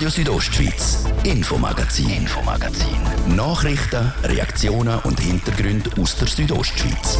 Radio 0.00 0.08
Südostschweiz, 0.08 1.04
Infomagazin, 1.24 2.08
Infomagazin. 2.08 3.36
Nachrichten, 3.36 4.10
Reaktionen 4.24 4.98
und 5.00 5.20
Hintergründe 5.20 5.90
aus 6.00 6.16
der 6.16 6.26
Südostschweiz. 6.26 7.18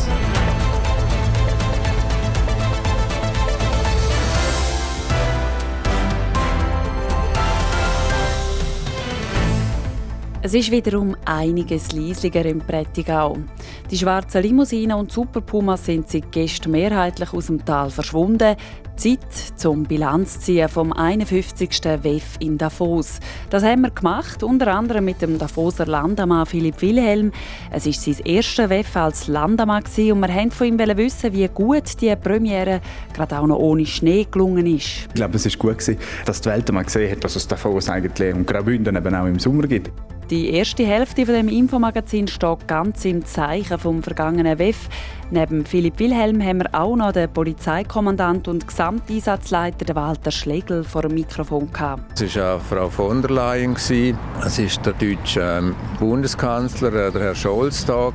Es 10.40 10.54
ist 10.54 10.70
wiederum 10.70 11.14
einiges 11.26 11.92
leislicher 11.92 12.46
im 12.46 12.60
Prättigau. 12.60 13.36
Die 13.90 13.98
schwarzen 13.98 14.42
Limousinen 14.42 14.96
und 14.96 15.12
Superpumas 15.12 15.84
sind 15.84 16.08
seit 16.08 16.30
gestern 16.32 16.72
mehrheitlich 16.72 17.32
aus 17.32 17.46
dem 17.46 17.64
Tal 17.64 17.90
verschwunden. 17.90 18.56
Zeit 18.96 19.32
zum 19.56 19.84
Bilanzziehen 19.84 20.68
vom 20.68 20.92
51. 20.92 21.70
WEF 22.02 22.36
in 22.38 22.58
Davos. 22.58 23.18
Das 23.48 23.64
haben 23.64 23.80
wir 23.80 23.90
gemacht, 23.90 24.42
unter 24.42 24.74
anderem 24.74 25.06
mit 25.06 25.22
dem 25.22 25.38
Davoser 25.38 25.86
Landamann 25.86 26.44
Philipp 26.44 26.82
Wilhelm. 26.82 27.32
Es 27.70 27.86
ist 27.86 28.02
sein 28.02 28.16
erster 28.26 28.68
WEF 28.68 28.94
als 28.96 29.26
Landamann 29.26 29.82
und 29.82 29.96
wir 29.96 30.16
wollten 30.16 30.50
von 30.50 30.66
ihm 30.66 30.78
wissen, 30.78 31.32
wie 31.32 31.48
gut 31.48 32.00
die 32.02 32.14
Premiere 32.14 32.82
gerade 33.14 33.38
auch 33.38 33.46
noch 33.46 33.58
ohne 33.58 33.86
Schnee 33.86 34.26
gelungen 34.30 34.66
ist. 34.66 35.06
Ich 35.08 35.14
glaube, 35.14 35.36
es 35.36 35.46
war 35.46 35.74
gut, 35.74 35.96
dass 36.26 36.40
die 36.42 36.48
Welt 36.50 36.68
einmal 36.68 36.84
gesehen 36.84 37.10
hat, 37.10 37.24
dass 37.24 37.36
es 37.36 37.48
Davos 37.48 37.88
eigentlich 37.88 38.34
und 38.34 38.46
Graubünden 38.46 38.96
eben 38.96 39.14
auch 39.14 39.26
im 39.26 39.38
Sommer 39.38 39.66
gibt. 39.66 39.90
Die 40.30 40.50
erste 40.50 40.86
Hälfte 40.86 41.26
von 41.26 41.34
dem 41.34 41.48
Infomagazin 41.48 42.28
steht 42.28 42.68
ganz 42.68 43.04
im 43.04 43.24
Zeichen 43.24 43.80
vom 43.80 44.00
vergangenen 44.00 44.60
WEF. 44.60 44.88
Neben 45.32 45.66
Philipp 45.66 45.98
Wilhelm 45.98 46.40
haben 46.40 46.60
wir 46.60 46.72
auch 46.72 46.94
noch 46.94 47.10
den 47.10 47.32
Polizeikommandant 47.32 48.46
und 48.46 48.68
Gesamteinsatzleiter 48.68 49.92
Walter 49.96 50.30
Schlegel 50.30 50.84
vor 50.84 51.02
dem 51.02 51.14
Mikrofon 51.14 51.72
gehabt. 51.72 52.20
Es 52.20 52.36
war 52.36 52.56
auch 52.56 52.60
Frau 52.60 52.88
von 52.88 53.22
der 53.22 53.32
Leyen, 53.32 53.72
es 53.72 53.90
war 53.90 54.84
der 54.84 54.92
deutsche 54.92 55.40
ähm, 55.40 55.74
Bundeskanzler, 55.98 56.94
äh, 56.94 57.10
der 57.10 57.22
Herr 57.22 57.34
Scholz 57.34 57.84
da 57.84 58.12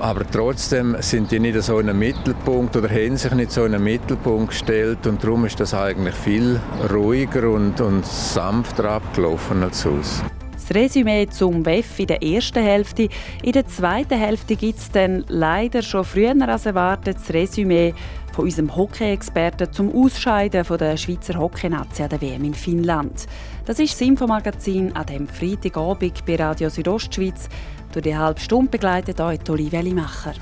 aber 0.00 0.30
trotzdem 0.30 0.96
sind 1.00 1.30
die 1.30 1.40
nicht 1.40 1.62
so 1.62 1.78
in 1.78 1.88
einen 1.88 1.98
Mittelpunkt 1.98 2.76
oder 2.76 2.90
haben 2.90 3.16
sich 3.16 3.32
nicht 3.32 3.52
so 3.52 3.64
in 3.64 3.74
einen 3.74 3.84
Mittelpunkt 3.84 4.50
gestellt 4.50 5.06
und 5.06 5.24
darum 5.24 5.46
ist 5.46 5.58
das 5.60 5.72
eigentlich 5.72 6.14
viel 6.14 6.60
ruhiger 6.92 7.48
und, 7.48 7.80
und 7.80 8.04
sanfter 8.04 8.90
abgelaufen 8.90 9.62
als 9.62 9.80
sonst 9.80 10.22
das 10.68 10.76
Resümee 10.76 11.26
zum 11.28 11.64
WEF 11.64 11.98
in 11.98 12.06
der 12.08 12.22
ersten 12.22 12.62
Hälfte. 12.62 13.08
In 13.42 13.52
der 13.52 13.66
zweiten 13.66 14.18
Hälfte 14.18 14.56
gibt 14.56 14.78
es 14.78 14.90
dann 14.90 15.24
leider 15.28 15.82
schon 15.82 16.04
früher 16.04 16.34
als 16.48 16.66
erwartet 16.66 17.16
das 17.16 17.32
Resümee 17.32 17.94
von 18.32 18.44
unserem 18.44 18.74
Hockey-Experten 18.74 19.72
zum 19.72 19.94
Ausscheiden 19.94 20.64
von 20.64 20.78
der 20.78 20.96
Schweizer 20.96 21.38
Hockey-Nazi 21.38 22.02
an 22.02 22.10
der 22.10 22.20
WM 22.20 22.44
in 22.44 22.54
Finnland. 22.54 23.26
Das 23.64 23.78
ist 23.78 23.94
das 23.94 24.00
Infomagazin 24.02 24.94
an 24.94 25.06
dem 25.06 25.26
Freitagabend 25.26 26.24
bei 26.26 26.36
Radio 26.36 26.68
Südostschweiz. 26.68 27.48
Durch 27.92 28.04
die 28.04 28.16
halbe 28.16 28.40
Stunde 28.40 28.70
begleitet 28.70 29.20
euch 29.20 29.40
Olivia 29.48 29.80
Limacher. 29.80 30.34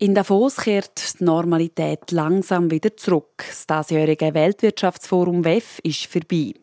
In 0.00 0.14
Davos 0.14 0.58
kehrt 0.58 1.18
die 1.18 1.24
Normalität 1.24 2.12
langsam 2.12 2.70
wieder 2.70 2.96
zurück. 2.96 3.42
Das 3.48 3.66
diesjährige 3.66 4.32
Weltwirtschaftsforum 4.32 5.44
WEF 5.44 5.80
ist 5.82 6.06
vorbei. 6.06 6.54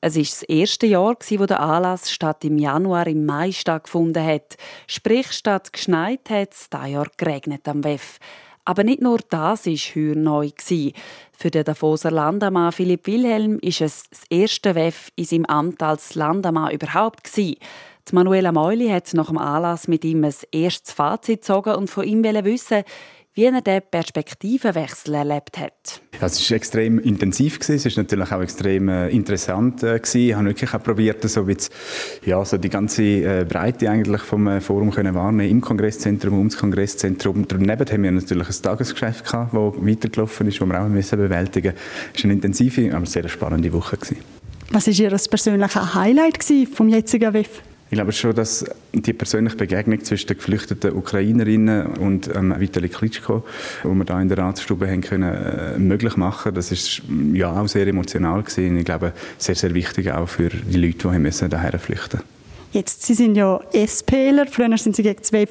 Es 0.00 0.16
ist 0.16 0.32
das 0.32 0.42
erste 0.44 0.86
Jahr, 0.86 1.14
wo 1.14 1.44
der 1.44 1.60
Anlass 1.60 2.10
statt 2.10 2.42
im 2.42 2.56
Januar 2.56 3.06
im 3.06 3.26
Mai 3.26 3.52
stattgefunden 3.52 4.24
hat. 4.24 4.56
Sprich, 4.86 5.30
statt 5.32 5.74
geschneit 5.74 6.30
hat 6.30 6.54
es 6.54 6.70
dieses 6.70 6.88
Jahr 6.88 7.06
geregnet 7.18 7.68
am 7.68 7.84
WEF. 7.84 8.18
Aber 8.64 8.82
nicht 8.82 9.02
nur 9.02 9.18
das 9.28 9.66
war 9.66 9.74
heuer 9.74 10.14
neu. 10.14 10.48
Für 11.36 11.50
den 11.50 11.64
Davoser 11.64 12.10
Landamann 12.10 12.72
Philipp 12.72 13.06
Wilhelm 13.06 13.58
ist 13.58 13.82
es 13.82 14.08
das 14.08 14.22
erste 14.30 14.74
WEF 14.74 15.10
in 15.16 15.24
seinem 15.26 15.44
Amt 15.44 15.82
als 15.82 16.14
Landamann 16.14 16.72
überhaupt. 16.72 17.28
Manuela 18.12 18.52
Meuli 18.52 18.88
hat 18.88 19.12
nach 19.14 19.28
dem 19.28 19.38
Anlass 19.38 19.88
mit 19.88 20.04
ihm 20.04 20.24
ein 20.24 20.34
erstes 20.52 20.92
Fazit 20.92 21.40
gezogen 21.40 21.74
und 21.74 21.88
von 21.88 22.04
ihm 22.04 22.22
wissen, 22.22 22.82
wie 23.34 23.44
er 23.44 23.60
den 23.60 23.80
Perspektivenwechsel 23.88 25.14
erlebt 25.14 25.58
hat. 25.58 26.02
Ja, 26.20 26.26
es 26.26 26.50
war 26.50 26.56
extrem 26.56 26.98
intensiv. 26.98 27.60
Es 27.60 27.84
war 27.84 28.02
natürlich 28.02 28.32
auch 28.32 28.42
extrem 28.42 28.88
äh, 28.88 29.08
interessant. 29.08 29.82
Äh, 29.82 30.00
ich 30.02 30.34
habe 30.34 30.46
wirklich 30.46 30.74
auch 30.74 30.82
probiert, 30.82 31.22
so, 31.28 31.48
jetzt, 31.48 31.72
ja, 32.24 32.44
so 32.44 32.58
die 32.58 32.68
ganze 32.68 33.02
äh, 33.02 33.46
Breite 33.48 33.88
eigentlich 33.88 34.22
vom 34.22 34.48
äh, 34.48 34.60
Forum 34.60 34.90
können 34.90 35.14
wahrnehmen 35.14 35.48
im 35.48 35.60
Kongresszentrum, 35.60 36.38
ums 36.38 36.56
Kongresszentrum. 36.56 37.46
Daneben 37.46 37.88
haben 37.88 38.02
wir 38.02 38.12
natürlich 38.12 38.48
ein 38.48 38.62
Tagesgeschäft, 38.62 39.24
das 39.24 39.52
weitergelaufen 39.52 40.48
ist, 40.48 40.60
das 40.60 40.68
wir 40.68 40.82
auch 40.82 40.88
müssen 40.88 41.18
bewältigen 41.18 41.72
mussten. 41.72 42.10
Es 42.14 42.18
war 42.18 42.24
eine 42.24 42.32
intensive, 42.34 42.94
aber 42.94 43.06
sehr 43.06 43.28
spannende 43.28 43.72
Woche. 43.72 43.96
Was 44.72 44.86
war 44.86 44.94
Ihr 44.94 45.10
persönliches 45.10 45.94
Highlight 45.94 46.44
vom 46.74 46.88
jetzigen 46.88 47.32
WEF? 47.32 47.62
Ich 47.92 47.96
glaube 47.96 48.12
schon, 48.12 48.32
dass 48.36 48.64
die 48.92 49.12
persönliche 49.12 49.56
Begegnung 49.56 50.04
zwischen 50.04 50.28
den 50.28 50.36
geflüchteten 50.36 50.92
Ukrainerinnen 50.92 51.86
und 51.96 52.32
ähm, 52.32 52.54
Vitali 52.56 52.88
Klitschko, 52.88 53.42
die 53.82 53.88
wir 53.88 54.04
da 54.04 54.20
in 54.22 54.28
der 54.28 54.38
Ratsstube 54.38 54.88
haben 54.88 55.00
können, 55.00 55.34
äh, 55.34 55.76
möglich 55.76 56.16
machen, 56.16 56.54
das 56.54 56.70
ist 56.70 57.02
ja 57.32 57.60
auch 57.60 57.66
sehr 57.66 57.88
emotional 57.88 58.44
gewesen. 58.44 58.78
Ich 58.78 58.84
glaube, 58.84 59.12
sehr, 59.38 59.56
sehr 59.56 59.74
wichtig 59.74 60.12
auch 60.12 60.28
für 60.28 60.50
die 60.50 60.78
Leute, 60.78 61.10
die 61.10 61.18
müssen 61.18 61.50
daher 61.50 61.80
flüchten. 61.80 62.20
Jetzt, 62.70 63.02
Sie 63.02 63.14
sind 63.14 63.34
ja 63.34 63.60
SPler, 63.72 64.46
früher 64.46 64.78
sind 64.78 64.94
Sie 64.94 65.02
gegen 65.02 65.24
zwei 65.24 65.48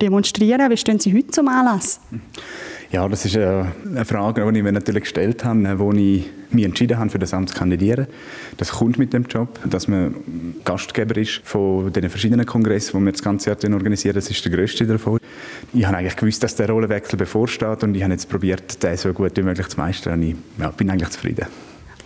demonstrieren. 0.00 0.70
Wie 0.70 0.76
stehen 0.78 0.98
Sie 0.98 1.12
heute 1.14 1.28
zum 1.28 1.48
Anlass? 1.48 2.00
Ja, 2.90 3.06
das 3.06 3.26
ist 3.26 3.36
äh, 3.36 3.64
eine 3.86 4.06
Frage, 4.06 4.50
die 4.50 4.58
ich 4.58 4.64
mir 4.64 4.72
natürlich 4.72 5.02
gestellt 5.02 5.44
habe, 5.44 5.78
wo 5.78 5.92
ich 5.92 6.24
mich 6.54 6.64
entschieden 6.64 6.98
habe, 6.98 7.10
für 7.10 7.18
das 7.18 7.34
Amt 7.34 7.50
zu 7.50 7.54
kandidieren. 7.54 8.06
Das 8.56 8.70
kommt 8.72 8.98
mit 8.98 9.12
dem 9.12 9.24
Job, 9.24 9.58
dass 9.64 9.88
man 9.88 10.14
Gastgeber 10.64 11.16
ist 11.16 11.40
von 11.44 11.92
den 11.92 12.08
verschiedenen 12.08 12.46
Kongressen, 12.46 12.98
die 12.98 13.04
wir 13.04 13.12
das 13.12 13.22
ganze 13.22 13.50
Jahr 13.50 13.74
organisieren. 13.74 14.14
Das 14.14 14.30
ist 14.30 14.44
der 14.44 14.52
grösste 14.52 14.86
davon. 14.86 15.18
Ich 15.72 15.86
habe 15.86 15.96
eigentlich 15.96 16.16
gewusst, 16.16 16.42
dass 16.42 16.56
der 16.56 16.68
Rollenwechsel 16.68 17.16
bevorsteht 17.16 17.82
und 17.82 17.94
ich 17.94 18.02
habe 18.02 18.12
jetzt 18.12 18.28
probiert, 18.28 18.82
den 18.82 18.96
so 18.96 19.12
gut 19.12 19.36
wie 19.36 19.42
möglich 19.42 19.68
zu 19.68 19.78
meistern. 19.78 20.22
Ich 20.22 20.36
ja, 20.58 20.70
bin 20.70 20.90
eigentlich 20.90 21.10
zufrieden. 21.10 21.46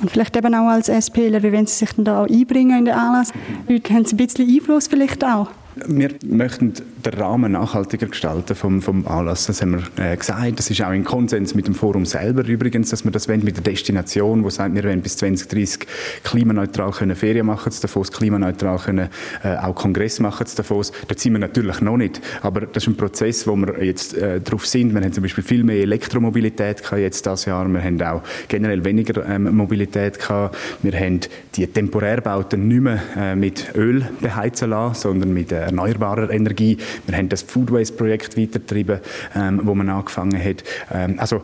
Und 0.00 0.10
vielleicht 0.10 0.36
eben 0.36 0.54
auch 0.54 0.68
als 0.68 0.88
SPler, 0.88 1.42
wie 1.42 1.52
wollen 1.52 1.66
Sie 1.66 1.74
sich 1.74 1.92
denn 1.92 2.04
da 2.04 2.24
einbringen 2.24 2.78
in 2.78 2.84
den 2.84 2.94
Anlass? 2.94 3.32
Heute 3.68 3.94
haben 3.94 4.04
Sie 4.04 4.14
ein 4.14 4.18
bisschen 4.18 4.48
Einfluss 4.48 4.88
vielleicht 4.88 5.24
auch? 5.24 5.48
Wir 5.84 6.10
möchten 6.24 6.72
den 7.04 7.14
Rahmen 7.14 7.52
nachhaltiger 7.52 8.06
gestalten 8.06 8.54
vom, 8.54 8.80
vom 8.80 9.06
Anlass. 9.06 9.44
Das 9.44 9.60
haben 9.60 9.72
wir 9.72 10.12
äh, 10.12 10.16
gesagt. 10.16 10.58
Das 10.58 10.70
ist 10.70 10.80
auch 10.80 10.90
in 10.92 11.04
Konsens 11.04 11.54
mit 11.54 11.66
dem 11.66 11.74
Forum 11.74 12.06
selber 12.06 12.46
übrigens, 12.46 12.88
dass 12.88 13.04
wir 13.04 13.10
das 13.10 13.28
wollen 13.28 13.44
mit 13.44 13.56
der 13.56 13.62
Destination, 13.62 14.42
wo 14.42 14.48
sagt, 14.48 14.74
wir 14.74 14.84
wollen 14.84 15.02
bis 15.02 15.18
2030 15.18 15.86
klimaneutral 16.24 16.92
können 16.92 17.14
Ferien 17.14 17.44
machen 17.44 17.70
zu 17.70 17.82
Davos, 17.82 18.10
klimaneutral 18.10 18.78
können 18.78 19.10
äh, 19.44 19.56
auch 19.56 19.74
Kongress 19.74 20.18
machen 20.18 20.46
zu 20.46 20.56
Davos. 20.56 20.92
Da 21.08 21.14
sind 21.14 21.34
wir 21.34 21.40
natürlich 21.40 21.82
noch 21.82 21.98
nicht, 21.98 22.22
aber 22.40 22.62
das 22.62 22.84
ist 22.84 22.88
ein 22.88 22.96
Prozess, 22.96 23.46
wo 23.46 23.54
wir 23.54 23.84
jetzt 23.84 24.16
äh, 24.16 24.40
drauf 24.40 24.66
sind. 24.66 24.94
Wir 24.94 25.02
haben 25.02 25.12
zum 25.12 25.24
Beispiel 25.24 25.44
viel 25.44 25.62
mehr 25.62 25.76
Elektromobilität 25.76 26.82
gehabt 26.82 27.02
jetzt 27.02 27.26
das 27.26 27.44
Jahr. 27.44 27.68
Wir 27.68 27.84
haben 27.84 28.00
auch 28.00 28.22
generell 28.48 28.82
weniger 28.82 29.28
ähm, 29.28 29.54
Mobilität 29.54 30.18
gehabt. 30.18 30.56
Wir 30.82 30.98
haben 30.98 31.20
die 31.54 31.66
Temporärbauten 31.66 32.66
nicht 32.66 32.80
mehr 32.80 33.02
äh, 33.14 33.36
mit 33.36 33.74
Öl 33.74 34.08
beheizen 34.22 34.70
lassen, 34.70 35.02
sondern 35.02 35.34
mit 35.34 35.52
äh, 35.52 35.65
erneuerbarer 35.66 36.30
Energie. 36.30 36.78
Wir 37.06 37.16
haben 37.16 37.28
das 37.28 37.42
Food 37.42 37.70
Waste 37.70 37.94
Projekt 37.96 38.36
weitergetrieben, 38.38 39.00
ähm, 39.34 39.60
wo 39.64 39.74
man 39.74 39.88
angefangen 39.88 40.42
hat. 40.42 40.64
Ähm, 40.92 41.16
also 41.18 41.42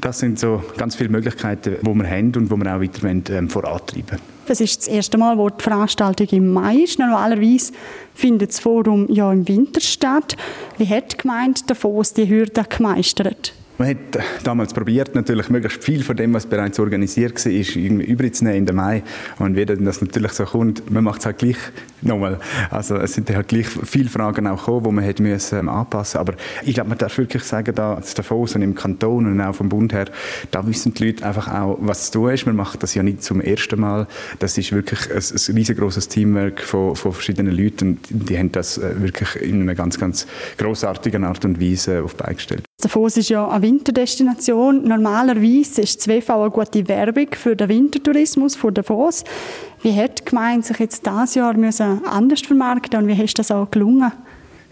das 0.00 0.18
sind 0.18 0.38
so 0.38 0.62
ganz 0.76 0.96
viele 0.96 1.08
Möglichkeiten, 1.08 1.76
die 1.80 1.94
wir 1.94 2.10
haben 2.10 2.32
und 2.36 2.50
die 2.50 2.56
wir 2.56 2.76
auch 2.76 2.80
weiter 2.80 3.02
wollen, 3.02 3.24
ähm, 3.30 3.48
vorantreiben 3.48 4.18
Das 4.46 4.60
ist 4.60 4.80
das 4.80 4.88
erste 4.88 5.18
Mal, 5.18 5.38
wo 5.38 5.48
die 5.48 5.62
Veranstaltung 5.62 6.26
im 6.30 6.52
Mai 6.52 6.76
ist. 6.76 6.98
Normalerweise 6.98 7.72
findet 8.14 8.50
das 8.50 8.60
Forum 8.60 9.06
ja 9.08 9.32
im 9.32 9.46
Winter 9.48 9.80
statt. 9.80 10.36
Wie 10.78 10.88
hat 10.88 11.12
die 11.12 11.16
Gemeinde 11.18 11.60
Davos 11.66 12.12
die 12.12 12.28
Hürde 12.28 12.64
gemeistert? 12.68 13.52
Man 13.78 13.90
hat 13.90 14.24
damals 14.42 14.72
probiert, 14.72 15.14
natürlich 15.14 15.50
möglichst 15.50 15.84
viel 15.84 16.02
von 16.02 16.16
dem, 16.16 16.32
was 16.32 16.46
bereits 16.46 16.78
organisiert 16.78 17.44
war, 17.44 17.52
irgendwie 17.52 18.04
überzunehmen 18.06 18.58
in 18.58 18.66
den 18.66 18.76
Mai. 18.76 19.02
Und 19.38 19.54
wie 19.54 19.66
dann 19.66 19.84
das 19.84 20.00
natürlich 20.00 20.32
so 20.32 20.44
kommt, 20.44 20.90
man 20.90 21.04
macht 21.04 21.20
es 21.20 21.26
halt 21.26 21.38
gleich 21.38 21.58
nochmal. 22.00 22.38
Also 22.70 22.96
es 22.96 23.12
sind 23.12 23.28
halt 23.34 23.48
gleich 23.48 23.66
viele 23.66 24.08
Fragen 24.08 24.46
auch 24.46 24.58
gekommen, 24.58 24.84
die 24.84 24.92
man 24.92 25.04
hätte 25.04 25.22
müssen 25.22 25.58
ähm, 25.58 25.68
anpassen 25.68 26.20
Aber 26.20 26.34
ich 26.64 26.74
glaube, 26.74 26.88
man 26.88 26.98
darf 26.98 27.18
wirklich 27.18 27.42
sagen, 27.42 27.74
da 27.74 28.00
Davos 28.14 28.54
und 28.54 28.62
im 28.62 28.74
Kanton 28.74 29.26
und 29.26 29.40
auch 29.42 29.54
vom 29.54 29.68
Bund 29.68 29.92
her, 29.92 30.06
da 30.50 30.66
wissen 30.66 30.94
die 30.94 31.06
Leute 31.06 31.26
einfach 31.26 31.52
auch, 31.52 31.76
was 31.80 32.10
zu 32.10 32.20
tun 32.20 32.30
ist. 32.30 32.46
Wir 32.46 32.54
machen 32.54 32.78
das 32.80 32.94
ja 32.94 33.02
nicht 33.02 33.22
zum 33.22 33.42
ersten 33.42 33.78
Mal. 33.78 34.06
Das 34.38 34.56
ist 34.56 34.72
wirklich 34.72 35.10
ein, 35.10 35.16
ein 35.16 35.56
riesengroßes 35.56 36.08
Teamwork 36.08 36.60
von, 36.60 36.96
von 36.96 37.12
verschiedenen 37.12 37.54
Leuten 37.54 37.86
und 37.86 37.98
die 38.10 38.38
haben 38.38 38.52
das 38.52 38.78
äh, 38.78 39.00
wirklich 39.00 39.36
in 39.42 39.62
einer 39.62 39.74
ganz, 39.74 39.98
ganz 39.98 40.26
großartigen 40.58 41.24
Art 41.24 41.44
und 41.44 41.60
Weise 41.60 42.02
auf 42.02 42.14
beigestellt. 42.16 42.65
Davos 42.82 43.16
ist 43.16 43.30
ja 43.30 43.48
eine 43.48 43.62
Winterdestination. 43.62 44.86
Normalerweise 44.86 45.80
ist 45.80 46.02
ZWV 46.02 46.30
eine 46.30 46.50
gute 46.50 46.86
Werbung 46.88 47.28
für 47.32 47.56
den 47.56 47.70
Wintertourismus 47.70 48.54
von 48.54 48.74
Davos. 48.74 49.24
Wie 49.80 49.94
hat 49.94 50.20
die 50.20 50.24
Gemeinde 50.26 50.66
sich 50.66 50.78
jetzt 50.80 51.06
dieses 51.06 51.36
Jahr 51.36 51.56
anders 52.04 52.42
vermarkten 52.42 53.00
und 53.00 53.08
wie 53.08 53.24
ist 53.24 53.38
das 53.38 53.50
auch 53.50 53.70
gelungen? 53.70 54.12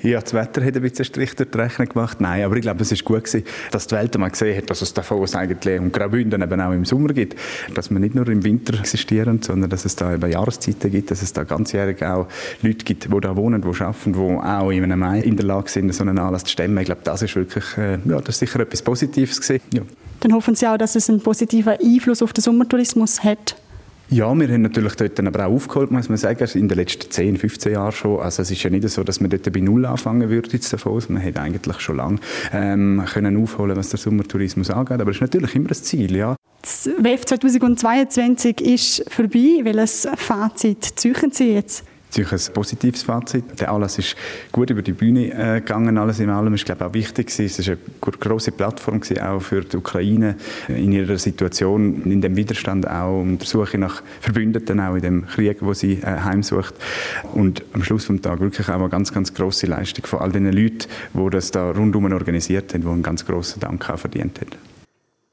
Ja, 0.04 0.20
das 0.20 0.34
Wetter 0.34 0.62
hat 0.62 0.76
ein 0.76 0.82
bisschen 0.82 1.06
Strich 1.06 1.34
durch 1.34 1.50
die 1.50 1.56
Rechnung 1.56 1.88
gemacht. 1.88 2.20
Nein, 2.20 2.44
aber 2.44 2.56
ich 2.56 2.60
glaube, 2.60 2.82
es 2.82 2.92
ist 2.92 3.06
gut 3.06 3.24
gewesen, 3.24 3.42
dass 3.70 3.86
die 3.86 3.94
Welt 3.94 4.18
mal 4.18 4.28
gesehen 4.28 4.54
hat, 4.54 4.68
dass 4.68 4.82
es 4.82 4.92
Davos 4.92 5.34
eigentlich 5.34 5.80
und 5.80 5.94
Graubünden 5.94 6.42
eben 6.42 6.60
auch 6.60 6.72
im 6.72 6.84
Sommer 6.84 7.14
gibt. 7.14 7.36
Dass 7.74 7.90
wir 7.90 7.98
nicht 7.98 8.14
nur 8.14 8.28
im 8.28 8.44
Winter 8.44 8.78
existieren, 8.78 9.40
sondern 9.40 9.70
dass 9.70 9.86
es 9.86 9.96
da 9.96 10.12
eben 10.12 10.30
Jahreszeiten 10.30 10.90
gibt, 10.90 11.10
dass 11.10 11.22
es 11.22 11.32
da 11.32 11.44
ganzjährig 11.44 12.02
auch 12.04 12.28
Leute 12.60 12.84
gibt, 12.84 13.04
die 13.10 13.18
da 13.18 13.34
wohnen, 13.34 13.62
die 13.62 13.82
arbeiten, 13.82 14.12
die 14.12 14.18
auch 14.18 14.70
in 14.70 14.84
einem 14.84 14.98
Mai 14.98 15.20
in 15.20 15.38
der 15.38 15.46
Lage 15.46 15.70
sind, 15.70 15.94
so 15.94 16.02
einen 16.02 16.18
Anlass 16.18 16.44
zu 16.44 16.50
stemmen. 16.50 16.76
Ich 16.76 16.84
glaube, 16.84 17.00
das 17.02 17.22
ist 17.22 17.34
wirklich, 17.34 17.64
äh, 17.78 17.98
ja, 18.04 18.20
das 18.20 18.34
ist 18.34 18.40
sicher 18.40 18.60
etwas 18.60 18.82
Positives 18.82 19.40
gewesen. 19.40 19.62
Ja. 19.72 19.82
Dann 20.20 20.34
hoffen 20.34 20.54
Sie 20.54 20.66
auch, 20.66 20.76
dass 20.76 20.96
es 20.96 21.08
einen 21.08 21.22
positiven 21.22 21.78
Einfluss 21.82 22.20
auf 22.20 22.34
den 22.34 22.42
Sommertourismus 22.42 23.24
hat? 23.24 23.56
Ja, 24.10 24.34
wir 24.34 24.48
haben 24.48 24.62
natürlich 24.62 24.94
dort 24.96 25.18
aber 25.18 25.46
auch 25.46 25.52
aufgeholt, 25.52 25.90
muss 25.90 26.08
man 26.08 26.18
sagen, 26.18 26.46
in 26.54 26.68
den 26.68 26.76
letzten 26.76 27.10
10, 27.10 27.36
15 27.38 27.72
Jahren 27.72 27.92
schon. 27.92 28.20
Also 28.20 28.42
es 28.42 28.50
ist 28.50 28.62
ja 28.62 28.70
nicht 28.70 28.88
so, 28.88 29.02
dass 29.02 29.20
man 29.20 29.30
dort 29.30 29.50
bei 29.50 29.60
Null 29.60 29.86
anfangen 29.86 30.28
würde 30.28 30.50
jetzt 30.50 30.72
davon. 30.72 31.02
Man 31.08 31.22
hätte 31.22 31.40
eigentlich 31.40 31.80
schon 31.80 31.96
lange 31.96 32.18
ähm, 32.52 33.02
können 33.12 33.42
aufholen, 33.42 33.76
was 33.76 33.88
der 33.88 33.98
Sommertourismus 33.98 34.70
angeht. 34.70 35.00
Aber 35.00 35.10
es 35.10 35.16
ist 35.16 35.22
natürlich 35.22 35.54
immer 35.54 35.70
ein 35.70 35.74
Ziel, 35.74 36.14
ja. 36.14 36.36
Das 36.60 36.88
WEF 36.98 37.24
2022 37.24 38.60
ist 38.60 39.04
vorbei. 39.10 39.60
Welches 39.62 40.08
Fazit 40.16 40.84
ziehen 40.96 41.30
Sie 41.32 41.52
jetzt? 41.52 41.84
Natürlich 42.18 42.48
ein 42.48 42.54
positives 42.54 43.02
Fazit. 43.02 43.60
Der 43.60 43.70
Anlass 43.72 43.98
ist 43.98 44.16
gut 44.52 44.70
über 44.70 44.82
die 44.82 44.92
Bühne 44.92 45.32
äh, 45.32 45.60
gegangen, 45.60 45.98
alles 45.98 46.20
in 46.20 46.30
allem. 46.30 46.54
ist, 46.54 46.64
glaube 46.64 46.86
auch 46.86 46.94
wichtig 46.94 47.28
gewesen. 47.28 47.60
Es 47.60 47.68
war 47.68 47.76
eine 47.76 48.18
große 48.18 48.52
Plattform 48.52 49.00
auch 49.22 49.40
für 49.40 49.62
die 49.62 49.76
Ukraine 49.76 50.36
in 50.68 50.92
ihrer 50.92 51.18
Situation, 51.18 52.02
in 52.04 52.20
dem 52.20 52.36
Widerstand 52.36 52.88
auch, 52.88 53.20
um 53.20 53.38
der 53.38 53.46
Suche 53.46 53.78
nach 53.78 54.02
Verbündeten, 54.20 54.80
auch 54.80 54.94
in 54.94 55.02
dem 55.02 55.26
Krieg, 55.26 55.58
wo 55.60 55.74
sie 55.74 55.94
äh, 55.94 56.20
heimsucht. 56.20 56.74
Und 57.32 57.62
am 57.72 57.82
Schluss 57.82 58.06
des 58.06 58.20
Tages 58.20 58.40
wirklich 58.40 58.68
auch 58.68 58.74
eine 58.74 58.88
ganz, 58.88 59.12
ganz 59.12 59.34
grosse 59.34 59.66
Leistung 59.66 60.06
von 60.06 60.20
all 60.20 60.32
den 60.32 60.50
Leuten, 60.50 60.86
die 61.12 61.30
das 61.30 61.50
da 61.50 61.70
rundum 61.70 62.04
organisiert 62.12 62.74
haben, 62.74 62.82
die 62.82 62.88
einen 62.88 63.02
ganz 63.02 63.24
grossen 63.24 63.60
Dank 63.60 63.88
auch 63.90 63.98
verdient 63.98 64.40
haben. 64.40 64.50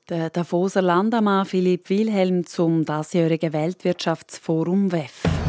Der 0.09 0.29
Davoser 0.29 0.81
Landamann 0.81 1.45
Philipp 1.45 1.89
Wilhelm 1.89 2.45
zum 2.45 2.83
diesjährigen 2.85 3.53
Weltwirtschaftsforum 3.53 4.91
WEF. 4.91 5.40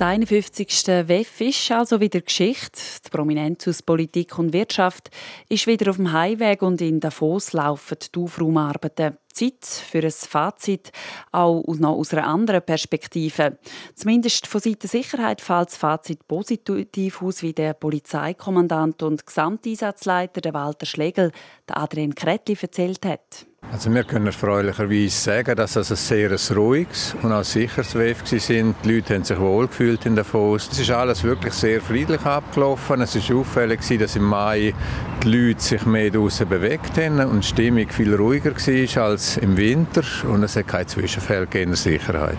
Das 0.00 0.08
51. 0.08 0.86
WEF 1.08 1.42
ist 1.42 1.70
also 1.70 2.00
wieder 2.00 2.22
Geschichte. 2.22 2.80
Die 3.04 3.10
Prominenz 3.10 3.68
aus 3.68 3.82
Politik 3.82 4.38
und 4.38 4.54
Wirtschaft 4.54 5.10
ist 5.50 5.66
wieder 5.66 5.90
auf 5.90 5.96
dem 5.96 6.10
Heimweg 6.10 6.62
und 6.62 6.80
in 6.80 7.00
Davos 7.00 7.52
laufen 7.52 7.98
die 8.14 8.18
Aufraumarbeiten. 8.18 9.18
Zeit 9.30 9.62
für 9.66 10.02
ein 10.02 10.10
Fazit, 10.10 10.90
auch 11.32 11.62
noch 11.66 11.96
aus 11.96 12.14
einer 12.14 12.26
anderen 12.26 12.62
Perspektive. 12.62 13.58
Zumindest 13.94 14.46
von 14.46 14.62
Seiten 14.62 14.88
Sicherheit 14.88 15.42
fällt 15.42 15.68
das 15.68 15.76
Fazit 15.76 16.26
positiv 16.26 17.20
aus, 17.20 17.42
wie 17.42 17.52
der 17.52 17.74
Polizeikommandant 17.74 19.02
und 19.02 19.26
Gesamteinsatzleiter 19.26 20.54
Walter 20.54 20.86
Schlegel, 20.86 21.30
Adrian 21.66 22.14
Kretli, 22.14 22.56
erzählt 22.58 23.04
hat. 23.04 23.49
Also 23.72 23.94
wir 23.94 24.02
können 24.02 24.26
erfreulicherweise 24.26 25.08
sagen, 25.08 25.54
dass 25.54 25.76
es 25.76 25.90
ein 25.90 25.96
sehr 25.96 26.56
ruhiges 26.56 27.14
und 27.22 27.32
auch 27.32 27.44
sicheres 27.44 27.94
WEF 27.94 28.26
sind. 28.26 28.74
Die 28.84 28.96
Leute 28.96 29.14
haben 29.14 29.22
sich 29.22 29.38
wohlgefühlt 29.38 30.04
in 30.06 30.16
Davos. 30.16 30.68
Es 30.72 30.80
ist 30.80 30.90
alles 30.90 31.22
wirklich 31.22 31.54
sehr 31.54 31.80
friedlich 31.80 32.20
abgelaufen. 32.22 33.00
Es 33.00 33.14
war 33.14 33.36
auffällig, 33.38 33.80
dass 33.98 34.16
im 34.16 34.24
Mai 34.24 34.74
die 35.22 35.28
Leute 35.28 35.62
sich 35.62 35.86
mehr 35.86 36.10
draußen 36.10 36.48
bewegt 36.48 36.98
haben 36.98 37.20
und 37.20 37.44
die 37.44 37.48
Stimmung 37.48 37.88
viel 37.88 38.14
ruhiger 38.14 38.50
war 38.54 39.04
als 39.04 39.36
im 39.36 39.56
Winter. 39.56 40.02
Und 40.28 40.42
es 40.42 40.56
hat 40.56 40.66
keine 40.66 40.86
Zwischenfälle 40.86 41.46
in 41.54 41.68
der 41.68 41.76
Sicherheit. 41.76 42.38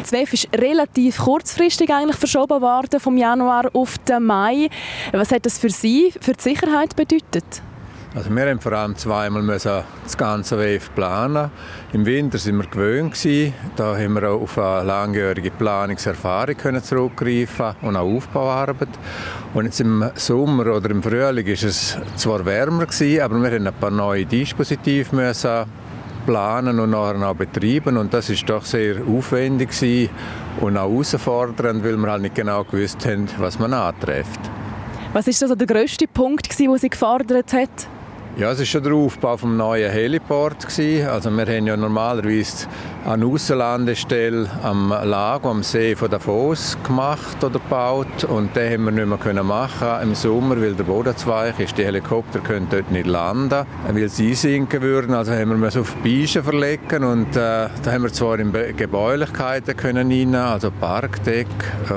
Das 0.00 0.10
WEF 0.10 0.32
ist 0.32 0.48
relativ 0.56 1.18
kurzfristig 1.18 1.92
eigentlich 1.92 2.16
verschoben 2.16 2.62
worden, 2.62 2.98
vom 2.98 3.18
Januar 3.18 3.68
auf 3.74 3.98
den 3.98 4.24
Mai. 4.24 4.68
Was 5.12 5.32
hat 5.32 5.44
das 5.44 5.58
für 5.58 5.70
Sie, 5.70 6.12
für 6.18 6.32
die 6.32 6.42
Sicherheit 6.42 6.96
bedeutet? 6.96 7.62
Also 8.14 8.28
wir 8.28 8.46
haben 8.46 8.60
vor 8.60 8.72
allem 8.72 8.94
zweimal 8.94 9.42
das 9.46 10.18
ganze 10.18 10.58
WEF 10.58 10.94
planen. 10.94 11.50
Im 11.94 12.04
Winter 12.04 12.36
sind 12.36 12.58
wir 12.58 12.66
gewöhnt 12.66 13.14
gewesen. 13.14 13.54
Da 13.74 13.96
haben 13.96 14.12
wir 14.12 14.30
auf 14.30 14.58
eine 14.58 14.86
langjährige 14.86 15.50
Planungserfahrung 15.50 16.56
können 16.58 16.82
zurückgreifen 16.82 17.74
und 17.80 17.96
auch 17.96 18.06
Aufbauarbeit. 18.06 18.90
Und 19.54 19.64
jetzt 19.64 19.80
im 19.80 20.04
Sommer 20.14 20.66
oder 20.74 20.90
im 20.90 21.02
Frühling 21.02 21.46
ist 21.46 21.62
es 21.62 21.96
zwar 22.16 22.44
wärmer 22.44 22.84
gewesen, 22.84 23.22
aber 23.22 23.42
wir 23.42 23.50
haben 23.50 23.66
ein 23.66 23.74
paar 23.74 23.90
neue 23.90 24.26
Dispositive 24.26 25.16
müssen 25.16 25.64
planen 26.26 26.78
und 26.78 26.90
nachher 26.90 27.26
auch 27.26 27.34
betreiben 27.34 27.96
und 27.96 28.14
das 28.14 28.30
ist 28.30 28.48
doch 28.48 28.64
sehr 28.64 28.96
aufwendig 29.04 29.70
gewesen 29.70 30.10
und 30.60 30.76
auch 30.76 30.88
herausfordernd, 30.88 31.82
weil 31.82 31.96
wir 31.96 32.10
halt 32.10 32.22
nicht 32.22 32.34
genau 32.34 32.62
gewusst 32.62 33.04
haben, 33.06 33.26
was 33.38 33.58
man 33.58 33.72
antrifft. 33.72 34.38
Was 35.14 35.26
ist 35.26 35.42
also 35.42 35.54
der 35.54 35.66
grösste 35.66 36.06
Punkt, 36.06 36.58
den 36.58 36.78
Sie 36.78 36.88
gefordert 36.88 37.52
hat? 37.52 37.88
Ja, 38.38 38.50
es 38.50 38.60
war 38.60 38.64
schon 38.64 38.82
der 38.82 38.94
Aufbau 38.94 39.36
des 39.36 39.44
neuen 39.44 39.90
Heliport. 39.90 40.64
Also 40.64 41.30
wir 41.30 41.46
haben 41.46 41.66
ja 41.66 41.76
normalerweise 41.76 42.66
eine 43.04 43.26
Aussenlandestelle 43.26 44.48
am 44.62 44.88
Lago, 44.88 45.50
am 45.50 45.62
See 45.62 45.94
von 45.94 46.10
Davos 46.10 46.78
gemacht 46.82 47.44
oder 47.44 47.58
gebaut 47.58 48.24
und 48.24 48.56
den 48.56 48.72
haben 48.72 48.84
wir 48.96 49.04
nicht 49.04 49.24
mehr 49.26 49.44
machen 49.44 49.88
im 50.02 50.14
Sommer, 50.14 50.58
weil 50.58 50.72
der 50.74 50.84
Boden 50.84 51.14
zu 51.14 51.26
weich 51.26 51.60
ist. 51.60 51.76
Die 51.76 51.84
Helikopter 51.84 52.38
können 52.38 52.68
dort 52.70 52.90
nicht 52.90 53.06
landen, 53.06 53.66
weil 53.86 54.08
sie 54.08 54.30
einsinken 54.30 54.80
würden. 54.80 55.14
Also 55.14 55.32
haben 55.32 55.60
wir 55.60 55.68
auf 55.68 55.94
Beischen 55.96 56.42
verlegen 56.42 57.04
und 57.04 57.36
äh, 57.36 57.68
da 57.82 57.92
haben 57.92 58.04
wir 58.04 58.12
zwar 58.14 58.38
in 58.38 58.50
Gebäulichkeiten 58.50 59.76
können 59.76 60.10
rein, 60.10 60.34
also 60.34 60.70
Parkdeck, 60.70 61.48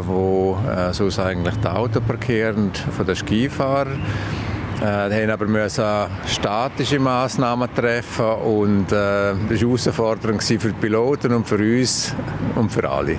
wo 0.02 0.58
äh, 0.70 0.94
sonst 0.94 1.18
eigentlich 1.18 1.56
die 1.64 1.68
Autos 1.68 2.04
parkieren 2.04 2.72
von 2.94 3.06
den 3.06 3.16
Skifahrern. 3.16 4.02
Äh, 4.82 5.10
wir 5.10 5.34
aber 5.34 5.46
müssen 5.46 5.86
statische 6.28 7.00
Massnahmen 7.00 7.74
treffen 7.74 8.26
und 8.26 8.92
äh, 8.92 9.34
das 9.50 9.50
war 9.50 9.58
herausfordernd 9.58 10.44
für 10.44 10.58
die 10.58 10.74
Piloten 10.74 11.34
und 11.34 11.48
für 11.48 11.58
uns 11.58 12.14
und 12.56 12.72
für 12.72 12.90
alle. 12.90 13.18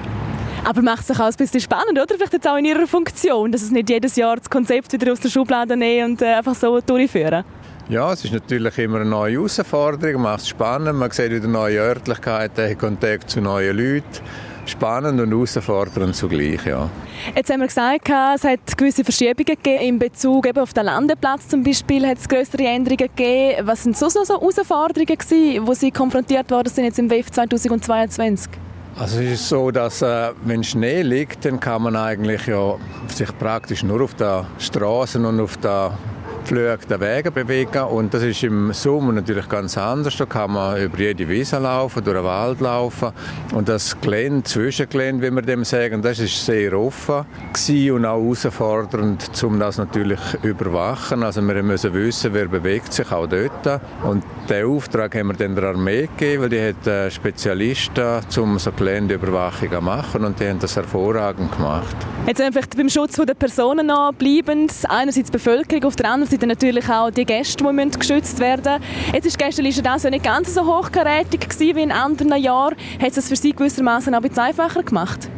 Aber 0.64 0.82
macht 0.82 1.00
es 1.00 1.06
sich 1.06 1.20
auch 1.20 1.26
ein 1.26 1.34
bisschen 1.34 1.60
spannend, 1.60 1.92
oder? 1.92 2.16
Vielleicht 2.16 2.32
jetzt 2.32 2.48
auch 2.48 2.56
in 2.56 2.64
Ihrer 2.64 2.86
Funktion, 2.86 3.52
dass 3.52 3.62
es 3.62 3.70
nicht 3.70 3.88
jedes 3.88 4.16
Jahr 4.16 4.36
das 4.36 4.50
Konzept 4.50 4.92
wieder 4.92 5.12
aus 5.12 5.20
der 5.20 5.28
Schublade 5.28 5.76
nehmen 5.76 6.12
und 6.12 6.22
äh, 6.22 6.34
einfach 6.34 6.54
so 6.54 6.80
durchführen? 6.80 7.44
Ja, 7.88 8.12
es 8.12 8.24
ist 8.24 8.32
natürlich 8.32 8.76
immer 8.78 9.00
eine 9.00 9.08
neue 9.08 9.34
Herausforderung, 9.34 10.22
macht 10.22 10.40
es 10.40 10.48
spannend, 10.48 10.98
man 10.98 11.10
sieht 11.12 11.30
wieder 11.30 11.46
neue 11.46 11.78
Örtlichkeiten, 11.78 12.68
hat 12.68 12.78
Kontakt 12.80 13.30
zu 13.30 13.40
neuen 13.40 13.76
Leuten 13.76 14.20
spannend 14.66 15.20
und 15.20 15.30
herausfordernd 15.30 16.14
zugleich, 16.14 16.64
ja. 16.66 16.90
Jetzt 17.34 17.50
haben 17.50 17.60
wir 17.60 17.66
gesagt, 17.66 18.08
es 18.08 18.44
hat 18.44 18.76
gewisse 18.76 19.04
Verschiebungen 19.04 19.44
gegeben 19.44 19.80
in 19.82 19.98
Bezug 19.98 20.46
eben 20.46 20.58
auf 20.58 20.72
den 20.72 20.84
Landeplatz 20.84 21.48
zum 21.48 21.62
Beispiel, 21.62 22.06
hat 22.06 22.18
es 22.18 22.28
größere 22.28 22.64
Änderungen 22.64 23.08
gegeben. 23.14 23.66
Was 23.66 23.82
sind 23.82 23.96
so, 23.96 24.08
so, 24.08 24.24
so 24.24 24.34
Herausforderungen 24.34 25.06
gewesen, 25.06 25.66
wo 25.66 25.74
Sie 25.74 25.90
konfrontiert 25.90 26.50
worden 26.50 26.68
sind 26.68 26.84
jetzt 26.84 26.98
im 26.98 27.10
WEF 27.10 27.30
2022? 27.30 28.50
Also 28.98 29.20
es 29.20 29.32
ist 29.32 29.48
so, 29.48 29.70
dass 29.70 30.00
äh, 30.00 30.30
wenn 30.44 30.64
Schnee 30.64 31.02
liegt, 31.02 31.44
dann 31.44 31.60
kann 31.60 31.82
man 31.82 31.96
eigentlich 31.96 32.46
ja 32.46 32.76
sich 33.08 33.28
praktisch 33.38 33.82
nur 33.82 34.00
auf 34.00 34.14
der 34.14 34.46
Straße 34.58 35.18
und 35.18 35.38
auf 35.38 35.58
der 35.58 35.98
gepflügten 36.46 37.00
Wege 37.00 37.32
bewegen 37.32 37.82
und 37.82 38.14
das 38.14 38.22
ist 38.22 38.44
im 38.44 38.72
Sommer 38.72 39.12
natürlich 39.12 39.48
ganz 39.48 39.76
anders. 39.76 40.16
Da 40.16 40.26
kann 40.26 40.52
man 40.52 40.80
über 40.80 40.96
jede 40.96 41.28
Wiese 41.28 41.58
laufen, 41.58 42.04
durch 42.04 42.16
den 42.16 42.24
Wald 42.24 42.60
laufen 42.60 43.10
und 43.52 43.68
das 43.68 44.00
Gelände, 44.00 44.44
Zwischengelände, 44.44 45.26
wie 45.26 45.34
wir 45.34 45.42
dem 45.42 45.64
sagen, 45.64 46.02
das 46.02 46.20
ist 46.20 46.46
sehr 46.46 46.72
offen 46.72 47.24
und 47.26 48.04
auch 48.04 48.22
herausfordernd, 48.22 49.42
um 49.42 49.58
das 49.58 49.78
natürlich 49.78 50.20
zu 50.40 50.46
überwachen. 50.46 51.24
Also 51.24 51.42
wir 51.42 51.62
müssen 51.64 51.92
wissen, 51.92 52.32
wer 52.32 52.46
bewegt 52.46 52.92
sich 52.92 53.10
auch 53.10 53.26
dort 53.26 53.80
und 54.04 54.22
den 54.48 54.66
Auftrag 54.66 55.16
haben 55.16 55.28
wir 55.28 55.34
dann 55.34 55.56
der 55.56 55.64
Armee 55.64 56.08
gegeben, 56.16 56.44
weil 56.44 56.48
die 56.50 56.62
hat 56.62 56.86
äh, 56.86 57.10
Spezialisten, 57.10 58.20
um 58.36 58.58
so 58.60 58.70
Geländeüberwachung 58.70 59.70
zu 59.72 59.80
machen 59.80 60.24
und 60.24 60.38
die 60.38 60.48
haben 60.48 60.60
das 60.60 60.76
hervorragend 60.76 61.50
gemacht. 61.50 61.96
Jetzt 62.26 62.40
einfach 62.40 62.66
beim 62.76 62.88
Schutz 62.88 63.16
der 63.16 63.34
Personen 63.34 63.88
noch 63.88 64.12
bleibend, 64.12 64.72
einerseits 64.88 65.30
die 65.30 65.32
Bevölkerung, 65.32 65.84
auf 65.84 65.96
der 65.96 66.10
anderen 66.10 66.30
Seite 66.30 66.35
sind 66.40 66.48
natürlich 66.48 66.88
auch 66.88 67.10
die 67.10 67.24
Gäste, 67.24 67.64
die 67.64 67.72
müssen 67.72 67.90
geschützt 67.92 68.38
werden. 68.38 68.82
Jetzt 69.12 69.26
ist 69.26 69.38
gestern 69.38 69.66
das 69.82 70.02
ja 70.02 70.10
nicht 70.10 70.24
ganz 70.24 70.54
so 70.54 70.64
hochkarätig 70.64 71.48
wie 71.58 71.82
in 71.82 71.92
anderen 71.92 72.36
Jahren. 72.40 72.76
Hat 73.00 73.16
es 73.16 73.28
für 73.28 73.36
Sie 73.36 73.52
gewissermaßen 73.52 74.14
ein 74.14 74.22
bisschen 74.22 74.38
einfacher 74.38 74.82
gemacht? 74.82 75.28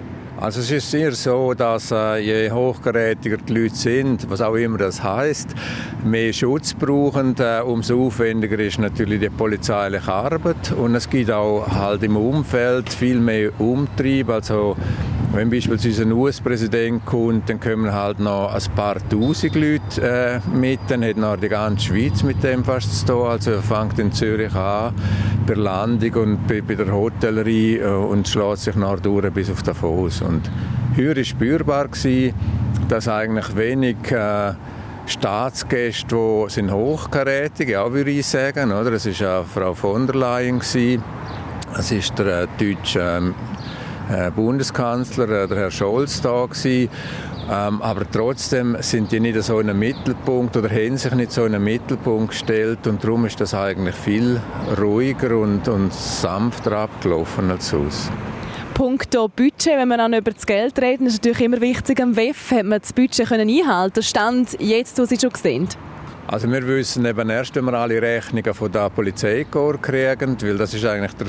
Also 0.41 0.61
es 0.61 0.71
ist 0.71 0.89
sehr 0.89 1.11
so, 1.13 1.53
dass 1.53 1.91
äh, 1.91 2.19
je 2.19 2.51
hochkarätiger 2.53 3.39
die 3.39 3.55
Leute 3.55 3.75
sind, 3.75 4.31
was 4.31 4.41
auch 4.41 4.55
immer 4.55 4.79
das 4.79 5.03
heißt, 5.03 5.49
mehr 6.05 6.33
Schutz 6.33 6.75
brauchen, 6.75 7.35
äh, 7.41 7.61
umso 7.61 8.07
aufwendiger 8.07 8.57
ist 8.61 8.79
natürlich 8.79 9.19
die 9.19 9.31
polizeiliche 9.31 10.13
Arbeit 10.13 10.71
und 10.77 10.95
es 10.95 11.11
gibt 11.11 11.33
auch 11.33 11.67
halt 11.69 12.05
im 12.05 12.17
Umfeld 12.17 12.89
viel 12.93 13.19
mehr 13.19 13.51
Umtrieb, 13.59 14.29
also 14.29 14.77
wenn 15.39 15.51
beispielsweise 15.51 16.03
ein 16.03 16.11
US-Präsident 16.11 17.07
kommt, 17.07 17.49
dann 17.49 17.61
kommen 17.61 17.93
halt 17.93 18.19
noch 18.19 18.53
ein 18.53 18.75
paar 18.75 18.97
tausend 19.09 19.55
Leute 19.55 20.03
äh, 20.03 20.41
mit, 20.49 20.81
dann 20.89 21.05
hat 21.05 21.17
noch 21.17 21.37
die 21.37 21.49
ganze 21.49 21.87
Schweiz 21.87 22.25
mit 22.25 22.43
dem 22.43 22.65
fast 22.65 22.93
zu 22.99 23.07
tun. 23.07 23.29
Also 23.29 23.53
er 23.53 23.63
fängt 23.63 24.01
in 24.01 24.11
Zürich 24.11 24.53
an, 24.57 24.93
bei 25.47 25.55
der 25.55 25.63
Landung 25.63 26.13
und 26.15 26.49
bei, 26.49 26.61
bei 26.61 26.75
der 26.75 26.93
Hotellerie 26.93 27.77
äh, 27.77 27.87
und 27.87 28.27
schlägt 28.27 28.59
sich 28.59 28.75
nachher 28.75 28.97
durch 28.97 29.31
bis 29.33 29.49
auf 29.49 29.63
Davos. 29.63 30.23
Und 30.23 30.51
Höhe 30.97 31.17
war 31.17 31.23
spürbar, 31.25 31.87
gewesen, 31.87 32.35
dass 32.89 33.07
eigentlich 33.07 33.57
wenig 33.57 34.11
äh, 34.11 34.55
Staatsgäste, 35.07 36.17
die 36.17 36.51
sind 36.53 36.73
hochkarätig, 36.73 37.69
ja, 37.69 37.93
würde 37.93 38.11
ich 38.11 38.27
sagen. 38.27 38.73
Oder? 38.73 38.91
Es 38.91 39.07
war 39.21 39.43
auch 39.43 39.47
Frau 39.47 39.73
von 39.73 40.05
der 40.05 40.17
Leyen. 40.17 40.59
Es 40.59 41.93
ist 41.93 42.19
der 42.19 42.43
äh, 42.43 42.47
deutsche 42.59 43.01
ähm, 43.01 43.35
äh, 43.37 43.58
Bundeskanzler, 44.35 45.47
der 45.47 45.57
Herr 45.57 45.71
Scholz, 45.71 46.21
da 46.21 46.47
gewesen. 46.47 46.91
Ähm, 47.51 47.81
aber 47.81 48.03
trotzdem 48.11 48.77
sind 48.81 49.11
die 49.11 49.21
nicht 49.21 49.43
so 49.43 49.59
in 49.59 49.71
einen 49.71 49.79
Mittelpunkt 49.79 50.57
oder 50.57 50.69
haben 50.69 50.99
sich 50.99 51.15
nicht 51.15 51.33
so 51.33 51.47
in 51.47 51.55
einen 51.55 51.65
Mittelpunkt 51.65 52.31
gestellt 52.31 52.87
und 52.87 53.03
darum 53.03 53.25
ist 53.25 53.41
das 53.41 53.55
eigentlich 53.55 53.95
viel 53.95 54.39
ruhiger 54.79 55.39
und, 55.39 55.67
und 55.67 55.93
sanfter 55.93 56.73
abgelaufen 56.73 57.51
als 57.51 57.71
sonst. 57.71 58.11
Punkto 58.75 59.29
Budget, 59.29 59.79
wenn 59.79 59.89
wir 59.89 59.97
dann 59.97 60.13
über 60.13 60.31
das 60.31 60.47
Geld 60.47 60.79
reden, 60.81 61.07
ist 61.07 61.15
natürlich 61.15 61.41
immer 61.41 61.61
wichtig, 61.61 62.01
am 62.01 62.15
WEF 62.15 62.51
hat 62.51 62.65
man 62.65 62.81
das 62.81 62.93
Budget 62.93 63.29
können 63.29 63.49
einhalten 63.49 64.03
Stand 64.03 64.61
jetzt, 64.61 64.99
wo 64.99 65.05
Sie 65.05 65.19
schon 65.19 65.31
gesehen 65.31 65.69
also 66.29 66.51
wir 66.53 66.67
wissen 66.67 67.07
eben 67.07 67.31
erst, 67.31 67.57
wenn 67.57 67.65
wir 67.65 67.73
alle 67.73 68.03
Rechnungen 68.03 68.53
von 68.53 68.71
der 68.71 68.91
Polizeikorps 68.91 69.81
kriegen, 69.81 70.37
weil 70.43 70.59
das 70.59 70.75
ist 70.75 70.85
eigentlich 70.85 71.15
der 71.15 71.29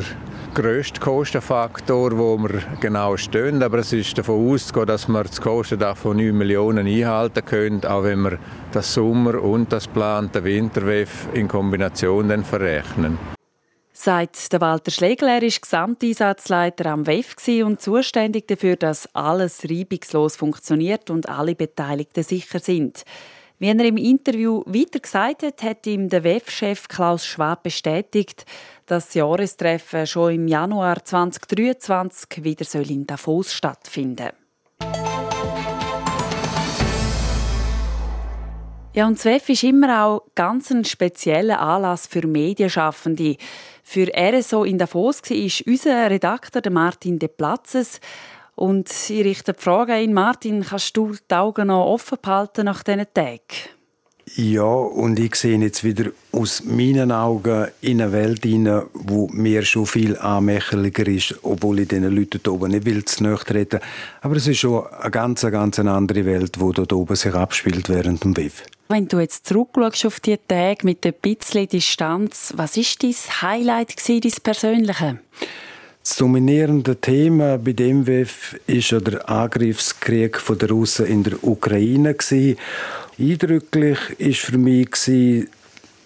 grösste 0.54 1.00
Kostenfaktor, 1.00 2.18
wo 2.18 2.38
wir 2.38 2.62
genau 2.82 3.16
stehen. 3.16 3.64
Aber 3.64 3.78
es 3.78 3.94
ist 3.94 4.18
davon 4.18 4.52
auszugehen, 4.52 4.88
dass 4.88 5.08
wir 5.08 5.24
das 5.24 5.40
Kostendach 5.40 5.96
von 5.96 6.18
9 6.18 6.38
Millionen 6.38 6.86
einhalten 6.86 7.46
können, 7.46 7.86
auch 7.86 8.04
wenn 8.04 8.24
wir 8.24 8.40
das 8.74 8.94
Sommer- 8.94 9.42
und 9.42 9.72
das 9.72 9.86
geplante 9.86 10.44
Winterwef 10.44 11.30
in 11.34 11.48
Kombination 11.48 12.28
dann 12.28 12.44
verrechnen. 12.44 13.18
Seit 13.94 14.52
der 14.52 14.60
Walter 14.60 14.92
Schlegel, 14.92 15.30
er 15.30 15.44
ist 15.44 15.62
Gesamteinsatzleiter 15.62 16.88
am 16.88 17.08
WEF 17.08 17.36
und 17.64 17.82
zuständig 17.82 18.48
dafür, 18.48 18.76
dass 18.76 19.14
alles 19.16 19.64
reibungslos 19.64 20.36
funktioniert 20.36 21.10
und 21.10 21.30
alle 21.30 21.56
Beteiligten 21.56 22.24
sicher 22.24 22.60
sind. 22.60 23.06
Wie 23.62 23.68
er 23.68 23.84
im 23.84 23.98
Interview 23.98 24.64
weiter 24.66 25.02
gesagt 25.02 25.44
hat, 25.44 25.62
hat 25.64 25.86
ihm 25.86 26.08
der 26.08 26.24
WEF-Chef 26.24 26.88
Klaus 26.88 27.26
Schwab 27.26 27.64
bestätigt, 27.64 28.46
dass 28.86 29.08
das 29.08 29.16
Jahrestreffen 29.16 30.08
schon 30.08 30.34
im 30.34 30.48
Januar 30.48 31.04
2023 31.04 32.46
wieder 32.46 32.66
in 32.90 33.06
Davos 33.06 33.54
stattfinden. 33.54 34.30
Ja, 38.94 39.08
und 39.08 39.24
WEF 39.26 39.50
ist 39.50 39.64
immer 39.64 40.06
auch 40.06 40.22
ganz 40.36 40.72
ein 40.72 40.86
spezieller 40.86 41.60
Anlass 41.60 42.08
für 42.08 42.26
Medienschaffende. 42.26 43.36
Für 43.84 44.08
RSO 44.18 44.64
in 44.64 44.78
Davos 44.78 45.22
war 45.22 45.68
unser 45.68 46.10
Redakteur 46.10 46.72
Martin 46.72 47.20
De 47.20 47.28
Platzes. 47.28 48.00
Und 48.60 48.90
ich 49.10 49.24
richte 49.24 49.54
die 49.54 49.62
Frage 49.62 49.94
an 49.94 50.12
Martin, 50.12 50.66
kannst 50.66 50.98
du 50.98 51.14
die 51.14 51.34
Augen 51.34 51.68
noch 51.68 51.86
offen 51.86 52.18
behalten 52.22 52.66
nach 52.66 52.84
diesen 52.84 53.06
Tagen? 53.14 53.40
Ja, 54.36 54.66
und 54.66 55.18
ich 55.18 55.36
sehe 55.36 55.58
jetzt 55.60 55.86
wieder 55.86 56.12
aus 56.34 56.66
meinen 56.66 57.14
Augen 57.14 57.68
in 57.80 58.02
eine 58.02 58.12
Welt 58.12 58.44
hinein, 58.44 58.84
wo 58.94 59.30
mir 59.32 59.64
schon 59.64 59.86
viel 59.86 60.18
anmächeliger 60.18 61.08
ist, 61.08 61.36
obwohl 61.42 61.80
ich 61.80 61.88
diesen 61.88 62.14
Leuten 62.14 62.42
hier 62.44 62.52
oben 62.52 62.72
nicht 62.72 62.84
will, 62.84 63.06
zu 63.06 63.24
treten. 63.38 63.80
Aber 64.20 64.36
es 64.36 64.46
ist 64.46 64.60
schon 64.60 64.86
eine 64.88 65.10
ganz, 65.10 65.42
ganz 65.44 65.80
andere 65.80 66.26
Welt, 66.26 66.58
die 66.58 66.74
dort 66.74 66.92
oben 66.92 67.16
sich 67.16 67.34
abspielt 67.34 67.88
während 67.88 68.26
dem 68.26 68.36
WIF. 68.36 68.64
Wenn 68.90 69.08
du 69.08 69.20
jetzt 69.20 69.48
zurückschaust 69.48 70.06
auf 70.06 70.20
diese 70.20 70.46
Tage 70.46 70.86
mit 70.86 71.06
ein 71.06 71.14
bisschen 71.22 71.70
Distanz, 71.70 72.54
was 72.58 72.76
war 72.76 72.84
dein 73.02 73.16
Highlight, 73.42 74.10
dein 74.10 74.34
persönliche? 74.44 75.20
Das 76.10 76.18
dominierende 76.18 76.96
Thema 76.96 77.60
bei 77.60 77.74
dem 77.74 78.08
WEF 78.08 78.60
war 78.66 79.00
der 79.00 79.30
Angriffskrieg 79.30 80.42
der 80.60 80.70
Russen 80.70 81.06
in 81.06 81.22
der 81.22 81.44
Ukraine. 81.44 82.16
Eindrücklich 83.20 84.00
war 84.18 84.34
für 84.34 84.58
mich, 84.58 84.90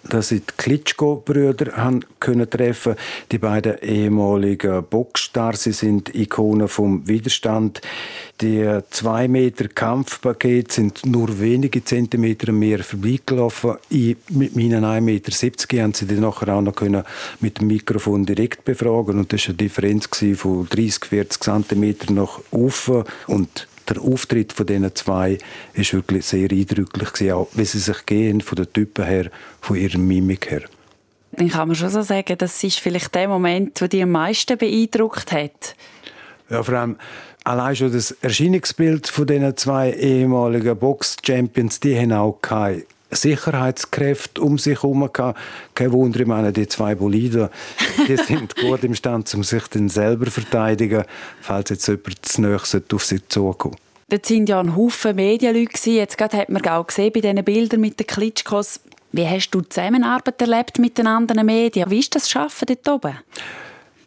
dass 0.08 0.32
ich 0.32 0.42
die 0.42 0.52
Klitschko-Brüder 0.56 2.00
können 2.20 2.48
treffen 2.48 2.94
Die 3.32 3.38
beiden 3.38 3.78
ehemaligen 3.78 4.84
Boxstars, 4.84 5.64
sie 5.64 5.72
sind 5.72 6.14
Ikonen 6.14 6.68
vom 6.68 7.06
Widerstand. 7.06 7.80
Die 8.40 8.80
zwei 8.90 9.28
Meter 9.28 9.68
Kampfpaket 9.68 10.72
sind 10.72 11.06
nur 11.06 11.40
wenige 11.40 11.84
Zentimeter 11.84 12.52
mehr 12.52 12.82
vorbeigelaufen. 12.82 13.76
Ich, 13.88 14.16
mit 14.30 14.56
meinen 14.56 14.84
1,70 14.84 15.00
Meter 15.00 15.82
haben 15.82 15.94
sie 15.94 16.06
die 16.06 16.14
nachher 16.14 16.54
auch 16.54 16.60
noch 16.60 16.74
können 16.74 17.04
mit 17.40 17.60
dem 17.60 17.68
Mikrofon 17.68 18.26
direkt 18.26 18.64
befragen 18.64 19.18
und 19.18 19.32
das 19.32 19.42
war 19.42 19.50
eine 19.50 19.56
Differenz 19.56 20.08
von 20.36 20.68
30, 20.68 21.04
40 21.04 21.42
Zentimeter 21.42 22.12
nach 22.12 22.40
oben 22.50 23.04
und 23.26 23.68
der 23.88 24.00
Auftritt 24.00 24.52
von 24.52 24.66
diesen 24.66 24.94
zwei 24.94 25.38
ist 25.74 25.92
wirklich 25.92 26.24
sehr 26.26 26.50
eindrücklich 26.50 27.12
gewesen, 27.12 27.32
auch 27.32 27.48
wie 27.54 27.64
sie 27.64 27.78
sich 27.78 28.06
gehen 28.06 28.40
von 28.40 28.56
den 28.56 28.72
Typen 28.72 29.04
her, 29.04 29.30
von 29.60 29.76
ihrer 29.76 29.98
Mimik 29.98 30.50
her. 30.50 30.62
Dann 31.32 31.48
kann 31.48 31.68
man 31.68 31.74
schon 31.74 31.90
so 31.90 32.02
sagen, 32.02 32.38
das 32.38 32.62
ist 32.62 32.78
vielleicht 32.78 33.14
der 33.14 33.28
Moment, 33.28 33.80
der 33.80 33.88
dich 33.88 34.02
am 34.02 34.10
meisten 34.10 34.56
beeindruckt 34.56 35.32
hat. 35.32 35.74
Ja, 36.48 36.62
vor 36.62 36.74
allem 36.74 36.96
allein 37.42 37.74
schon 37.76 37.92
das 37.92 38.12
Erscheinungsbild 38.22 39.08
von 39.08 39.26
diesen 39.26 39.56
zwei 39.56 39.92
ehemaligen 39.92 40.76
Box-Champions, 40.78 41.80
die 41.80 41.98
haben 41.98 42.12
auch 42.12 42.38
keine 42.40 42.84
Sicherheitskräfte 43.16 44.40
um 44.40 44.58
sich 44.58 44.82
herum 44.82 45.10
gehabt. 45.12 45.38
Kein 45.74 45.92
Wunder, 45.92 46.20
ich 46.20 46.26
meine, 46.26 46.52
die 46.52 46.68
zwei 46.68 46.94
Boliden, 46.94 47.48
die 48.08 48.16
sind 48.24 48.56
gut 48.56 48.84
imstande, 48.84 49.30
um 49.34 49.42
sich 49.42 49.66
dann 49.68 49.88
selber 49.88 50.26
zu 50.26 50.32
verteidigen, 50.32 51.04
falls 51.40 51.70
jetzt 51.70 51.86
jemand 51.86 52.26
zu 52.26 52.42
nahe 52.42 52.56
auf 52.56 53.04
sie 53.04 53.28
zukommt. 53.28 53.78
Dort 54.08 54.30
waren 54.30 54.46
ja 54.46 54.60
ein 54.60 54.76
Haufen 54.76 55.16
Medienleute. 55.16 55.90
Jetzt 55.90 56.18
gerade 56.18 56.36
hat 56.36 56.48
man 56.48 56.64
auch 56.66 56.86
gesehen 56.86 57.12
bei 57.12 57.20
diesen 57.20 57.42
Bildern 57.42 57.80
mit 57.80 57.98
den 57.98 58.06
Klitschkos. 58.06 58.80
Wie 59.12 59.26
hast 59.26 59.50
du 59.50 59.60
die 59.60 59.68
Zusammenarbeit 59.68 60.40
erlebt 60.40 60.78
mit 60.78 60.98
den 60.98 61.06
anderen 61.06 61.46
Medien? 61.46 61.90
Wie 61.90 62.00
ist 62.00 62.14
das 62.14 62.34
Arbeiten 62.34 62.76
dort 62.82 63.04
oben? 63.04 63.18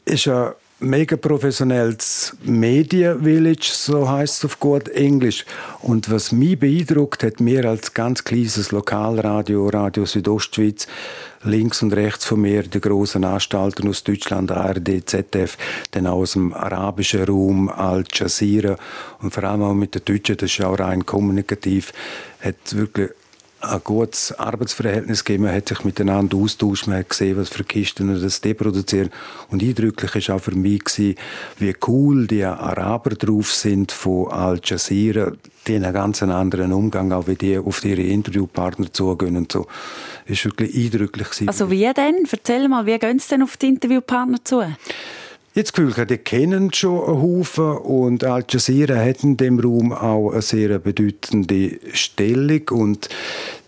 Ist 0.06 0.26
ja 0.26 0.54
mega 0.80 1.18
professionelles 1.18 2.36
Media 2.44 3.16
Village, 3.16 3.72
so 3.74 4.08
heißt 4.08 4.38
es 4.38 4.46
auf 4.46 4.60
gut 4.60 4.88
Englisch. 4.90 5.46
Und 5.82 6.12
was 6.12 6.32
mich 6.32 6.60
beeindruckt 6.60 7.24
hat, 7.24 7.40
mir 7.40 7.66
als 7.66 7.94
ganz 7.94 8.24
kleines 8.24 8.72
Lokalradio, 8.72 9.70
Radio 9.70 10.06
Südostschweiz, 10.06 10.88
links 11.44 11.82
und 11.82 11.94
rechts 11.94 12.26
von 12.26 12.42
mir 12.42 12.64
die 12.64 12.80
großen 12.80 13.24
Anstalten 13.24 13.88
aus 13.88 14.04
Deutschland, 14.04 14.52
ARD, 14.52 15.10
ZDF, 15.10 15.58
dann 15.92 16.08
auch 16.08 16.18
aus 16.18 16.34
dem 16.34 16.54
arabischen 16.54 17.24
Raum, 17.24 17.70
Al 17.70 18.04
Jazeera 18.12 18.78
und 19.22 19.34
vor 19.34 19.44
allem 19.44 19.64
auch 19.64 19.74
mit 19.74 19.96
den 19.96 20.06
Deutschen, 20.06 20.38
das 20.38 20.52
ist 20.52 20.64
auch 20.64 20.78
rein 20.78 21.06
kommunikativ, 21.06 21.92
hat 22.42 22.56
wirklich 22.76 23.10
ein 23.60 23.82
gutes 23.84 24.32
Arbeitsverhältnis 24.38 25.24
gegeben. 25.24 25.46
Man 25.46 25.56
hat 25.56 25.70
sich 25.70 25.84
miteinander 25.84 26.38
austauscht, 26.38 26.88
man 26.88 27.00
hat 27.00 27.10
gesehen, 27.10 27.38
was 27.38 27.50
für 27.50 27.64
Kisten 27.64 28.22
das 28.22 28.42
deproduzieren. 28.42 29.10
Und 29.50 29.64
eindrücklich 29.64 30.30
war 30.30 30.36
auch 30.36 30.42
für 30.42 30.56
mich, 30.56 30.86
gewesen, 30.86 31.16
wie 31.58 31.76
cool 31.88 32.28
die 32.28 32.44
Araber 32.44 33.12
drauf 33.12 33.54
sind 33.54 33.92
von 33.92 34.32
Al 34.32 34.60
Jazeera. 34.64 35.32
Die 35.68 35.76
einen 35.76 35.94
ganz 35.94 36.24
anderen 36.24 36.72
Umgang, 36.72 37.12
auch 37.12 37.28
wie 37.28 37.36
die 37.36 37.58
auf 37.58 37.84
ihre 37.84 38.02
Interviewpartner 38.02 38.94
zugehen 38.94 39.36
und 39.36 39.52
so. 39.52 39.68
Das 40.28 40.46
war 40.46 40.52
wirklich 40.52 40.76
eindrücklich. 40.76 41.30
Gewesen. 41.30 41.48
Also 41.48 41.70
wie 41.70 41.92
denn? 41.94 42.26
Erzähl 42.32 42.70
mal, 42.70 42.86
wie 42.86 42.98
gehen 42.98 43.20
sie 43.20 43.30
denn 43.30 43.44
auf 43.44 43.58
die 43.58 43.68
Interviewpartner 43.68 44.44
zu? 44.44 44.64
Jetzt 45.58 45.74
Gefühl, 45.74 46.06
die 46.06 46.20
kennen 46.20 46.72
schon 46.72 47.04
einen 47.04 47.20
Haufen 47.20 47.78
und 47.78 48.24
Al 48.24 48.46
Jazeera 48.48 48.96
hat 48.96 49.24
in 49.24 49.38
dem 49.38 49.60
Raum 49.60 49.92
auch 49.92 50.30
eine 50.30 50.44
sehr 50.44 50.78
bedeutende 50.78 51.80
Stellung 51.94 52.62
und 52.70 53.10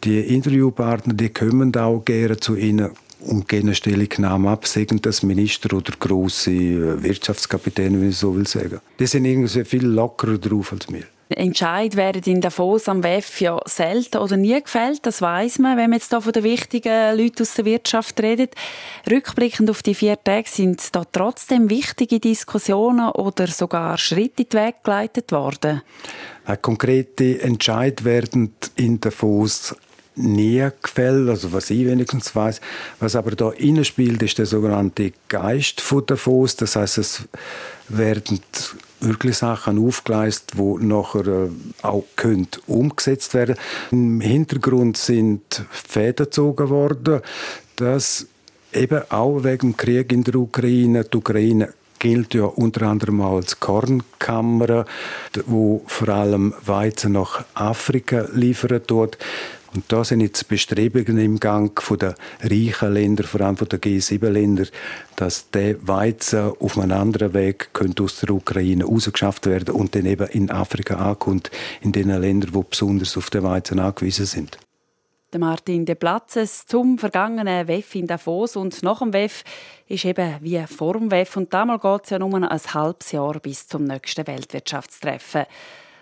die 0.04 0.20
Interviewpartner, 0.20 1.16
die 1.16 1.30
kommen 1.30 1.76
auch 1.76 2.06
gerne 2.06 2.38
zu 2.38 2.56
ihnen 2.56 2.92
und 3.22 3.50
gehen 3.50 3.64
eine 3.64 3.74
Stellungnahme 3.74 4.52
ab, 4.52 4.68
sagen 4.68 5.02
das 5.02 5.24
Minister 5.24 5.76
oder 5.76 5.94
große 5.98 7.02
Wirtschaftskapitän, 7.02 8.00
wie 8.04 8.10
ich 8.10 8.18
so 8.18 8.36
will 8.36 8.46
sagen. 8.46 8.82
Die 9.00 9.08
sind 9.08 9.26
irgendwie 9.26 9.66
viel 9.66 9.88
lockerer 9.88 10.38
drauf 10.38 10.72
als 10.72 10.94
wir. 10.94 11.06
Entscheid 11.30 11.96
werden 11.96 12.24
in 12.24 12.42
Davos 12.42 12.90
am 12.90 13.04
WEF 13.04 13.40
ja 13.40 13.60
selten 13.66 14.18
oder 14.18 14.36
nie 14.36 14.60
gefällt. 14.60 15.06
Das 15.06 15.22
weiß 15.22 15.60
man, 15.60 15.78
wenn 15.78 15.92
man 15.92 16.00
jetzt 16.00 16.10
hier 16.10 16.22
von 16.22 16.32
den 16.32 16.44
wichtigen 16.44 17.16
Leuten 17.16 17.44
aus 17.44 17.54
der 17.54 17.66
Wirtschaft 17.66 18.20
redet. 18.20 18.56
Rückblickend 19.10 19.70
auf 19.70 19.84
die 19.84 19.94
vier 19.94 20.18
Tage 20.24 20.50
sind 20.50 20.96
da 20.96 21.04
trotzdem 21.12 21.70
wichtige 21.70 22.20
Diskussionen 22.20 23.12
oder 23.12 23.46
sogar 23.46 24.00
Schritte 24.00 24.42
in 24.42 24.50
den 24.50 24.60
Weg 24.60 24.84
geleitet 24.84 25.32
worden. 25.32 25.84
Konkrete 26.64 27.40
Entscheid 27.42 28.04
werden 28.04 28.56
in 28.76 29.00
Davos 29.00 29.76
nie 30.16 30.68
gefällt, 30.82 31.30
also 31.30 31.54
was 31.54 31.70
ich 31.70 31.86
wenigstens 31.86 32.36
weiß. 32.36 32.60
Was 33.00 33.16
aber 33.16 33.32
da 33.32 33.54
spielt, 33.84 34.24
ist 34.24 34.40
der 34.40 34.48
sogenannte 34.48 35.14
Geist 35.28 35.80
von 35.80 36.06
Davos. 36.08 36.56
Das 36.56 36.76
heißt, 36.76 36.98
es 36.98 37.28
werden 37.88 38.42
wirklich 39.02 39.38
Sachen 39.38 39.86
aufgeleistet, 39.86 40.54
die 40.58 40.86
nachher 40.86 41.28
äh, 41.28 41.50
auch 41.82 42.04
umgesetzt 42.68 43.34
werden 43.34 43.56
Im 43.92 44.22
Hintergrund 44.22 44.98
sind 44.98 45.66
Fäden 45.70 46.26
gezogen 46.26 46.70
worden, 46.70 47.22
dass 47.78 48.28
eben 48.74 49.02
auch 49.10 49.44
wegen 49.44 49.72
dem 49.72 49.78
Krieg 49.78 50.12
in 50.12 50.24
der 50.24 50.36
Ukraine 50.36 51.04
die 51.04 51.18
Ukraine 51.18 51.74
gilt 52.00 52.34
ja 52.34 52.46
unter 52.46 52.88
anderem 52.88 53.22
als 53.22 53.60
Kornkammer, 53.60 54.86
wo 55.46 55.84
vor 55.86 56.10
allem 56.10 56.54
Weizen 56.66 57.12
nach 57.12 57.44
Afrika 57.54 58.26
liefert 58.34 58.84
dort. 58.88 59.18
Und 59.74 59.84
da 59.90 60.04
sind 60.04 60.22
jetzt 60.22 60.48
Bestrebungen 60.48 61.18
im 61.18 61.40
Gang 61.40 61.80
von 61.82 62.00
den 62.00 62.16
reichen 62.42 62.94
Ländern, 62.94 63.28
vor 63.28 63.42
allem 63.42 63.58
von 63.58 63.68
den 63.68 63.80
G7-Ländern, 63.80 64.68
dass 65.16 65.50
der 65.52 65.76
Weizen 65.88 66.54
auf 66.60 66.78
einem 66.78 66.98
anderen 66.98 67.34
Weg 67.34 67.70
könnte 67.74 68.04
aus 68.04 68.20
der 68.20 68.32
Ukraine 68.32 68.86
rausgeschafft 68.86 69.46
werden 69.46 69.76
und 69.76 69.96
dann 69.96 70.06
eben 70.06 70.28
in 70.30 70.50
Afrika 70.50 70.96
ankommt, 70.96 71.52
in 71.82 71.92
den 71.92 72.10
Ländern, 72.10 72.52
die 72.54 72.66
besonders 72.70 73.18
auf 73.18 73.30
den 73.30 73.44
Weizen 73.44 73.80
angewiesen 73.80 74.26
sind. 74.26 74.58
Der 75.32 75.40
Martin 75.40 75.86
De 75.86 75.94
Platzes 75.94 76.66
zum 76.66 76.98
vergangenen 76.98 77.68
WEF 77.68 77.94
in 77.94 78.08
Davos 78.08 78.56
und 78.56 78.82
nach 78.82 78.98
dem 78.98 79.14
WEF 79.14 79.44
ist 79.88 80.04
eben 80.06 80.38
wie 80.42 80.66
vor 80.66 80.94
dem 80.94 81.12
WEF 81.12 81.38
und 81.38 81.54
damals 81.54 81.84
geht 81.84 82.06
es 82.06 82.10
ja 82.10 82.18
nur 82.18 82.34
ein 82.34 82.50
halbes 82.50 83.12
Jahr 83.12 83.40
bis 83.40 83.68
zum 83.68 83.84
nächsten 83.84 84.26
Weltwirtschaftstreffen. 84.26 85.46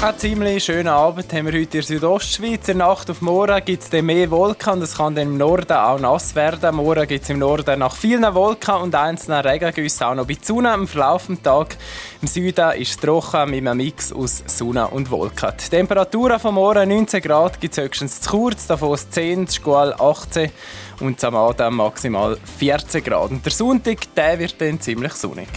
einen 0.03 0.17
ziemlich 0.17 0.63
schönen 0.63 0.87
Abend 0.87 1.31
haben 1.31 1.45
wir 1.45 1.59
heute 1.59 1.77
in 1.77 1.83
Südostschweiz. 1.83 2.67
In 2.69 2.77
Nacht 2.79 3.09
auf 3.09 3.21
morgen 3.21 3.63
gibt 3.63 3.83
es 3.83 4.01
mehr 4.01 4.31
Wolken 4.31 4.73
und 4.73 4.81
es 4.81 4.97
kann 4.97 5.15
dann 5.15 5.27
im 5.27 5.37
Norden 5.37 5.73
auch 5.73 5.99
nass 5.99 6.33
werden. 6.33 6.75
Morgen 6.75 7.07
gibt 7.07 7.23
es 7.23 7.29
im 7.29 7.39
Norden 7.39 7.79
nach 7.79 7.95
vielen 7.95 8.33
Wolken 8.33 8.75
und 8.75 8.95
einzelnen 8.95 9.41
Regengüssen 9.41 10.07
auch 10.07 10.15
noch 10.15 10.25
bei 10.25 10.37
Sonne 10.41 10.73
im 10.73 10.87
Verlauf 10.87 11.27
des 11.27 11.41
Tages. 11.41 11.77
Im 12.21 12.27
Süden 12.27 12.71
ist 12.71 12.91
es 12.91 12.97
trocken 12.97 13.51
mit 13.51 13.59
einem 13.59 13.77
Mix 13.77 14.11
aus 14.11 14.43
Sonne 14.47 14.87
und 14.87 15.11
Wolken. 15.11 15.53
Die 15.63 15.69
Temperaturen 15.69 16.39
von 16.39 16.55
morgen 16.55 16.89
19 16.89 17.21
Grad 17.21 17.61
gibt 17.61 17.77
es 17.77 17.83
höchstens 17.83 18.21
zu 18.21 18.29
kurz, 18.31 18.67
davon 18.67 18.97
10, 18.97 19.47
Schkual 19.47 19.93
18 19.93 20.51
und 20.99 21.23
am 21.23 21.35
Abend 21.35 21.75
maximal 21.75 22.37
14 22.57 23.03
Grad. 23.03 23.31
Und 23.31 23.45
der 23.45 23.51
Sonntag 23.51 24.13
der 24.15 24.39
wird 24.39 24.59
dann 24.59 24.79
ziemlich 24.79 25.13
sonnig. 25.13 25.47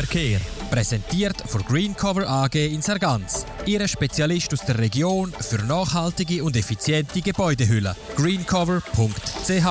Verkehr 0.00 0.40
Präsentiert 0.70 1.36
von 1.46 1.62
Greencover 1.62 2.26
AG 2.26 2.54
in 2.54 2.80
Sargans. 2.80 3.44
Ihre 3.66 3.86
Spezialist 3.86 4.50
aus 4.54 4.64
der 4.64 4.78
Region 4.78 5.30
für 5.38 5.58
nachhaltige 5.66 6.42
und 6.42 6.56
effiziente 6.56 7.20
Gebäudehülle. 7.20 7.94
greencover.ch 8.16 9.66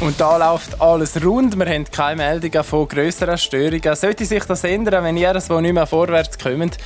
und 0.00 0.20
da 0.20 0.36
läuft 0.36 0.80
alles 0.80 1.24
rund. 1.24 1.56
Wir 1.56 1.66
haben 1.66 1.84
keine 1.84 2.16
Meldungen 2.16 2.64
von 2.64 2.88
grösseren 2.88 3.38
Störungen. 3.38 3.94
Sollte 3.94 4.24
sich 4.24 4.42
das 4.42 4.64
ändern, 4.64 5.04
wenn 5.04 5.16
ihr 5.16 5.40
so 5.40 5.60
nicht 5.60 5.74
mehr 5.74 5.86
vorwärts 5.86 6.36
kommt, 6.36 6.76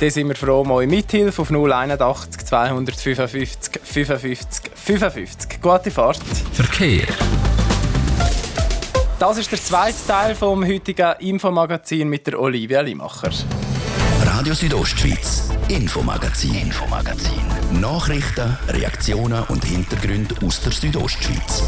dann 0.00 0.10
sind 0.10 0.26
wir 0.26 0.34
froh 0.34 0.62
um 0.62 0.72
eure 0.72 0.88
Mithilfe 0.88 1.42
auf 1.42 1.52
081 1.52 2.46
255 2.46 3.80
55 3.80 4.72
55. 4.74 5.62
Gute 5.62 5.92
Fahrt. 5.92 6.20
Verkehr. 6.52 7.06
Das 9.18 9.38
ist 9.38 9.52
der 9.52 9.60
zweite 9.60 10.06
Teil 10.06 10.34
vom 10.34 10.66
heutigen 10.66 11.14
Infomagazin 11.20 12.08
mit 12.08 12.26
der 12.26 12.40
Olivia 12.40 12.80
Limacher. 12.80 13.30
Radio 14.24 14.54
Südostschweiz, 14.54 15.50
Infomagazin, 15.68 16.54
Infomagazin. 16.54 17.80
Nachrichten, 17.80 18.58
Reaktionen 18.68 19.44
und 19.44 19.64
Hintergründe 19.64 20.34
aus 20.44 20.60
der 20.62 20.72
Südostschweiz. 20.72 21.62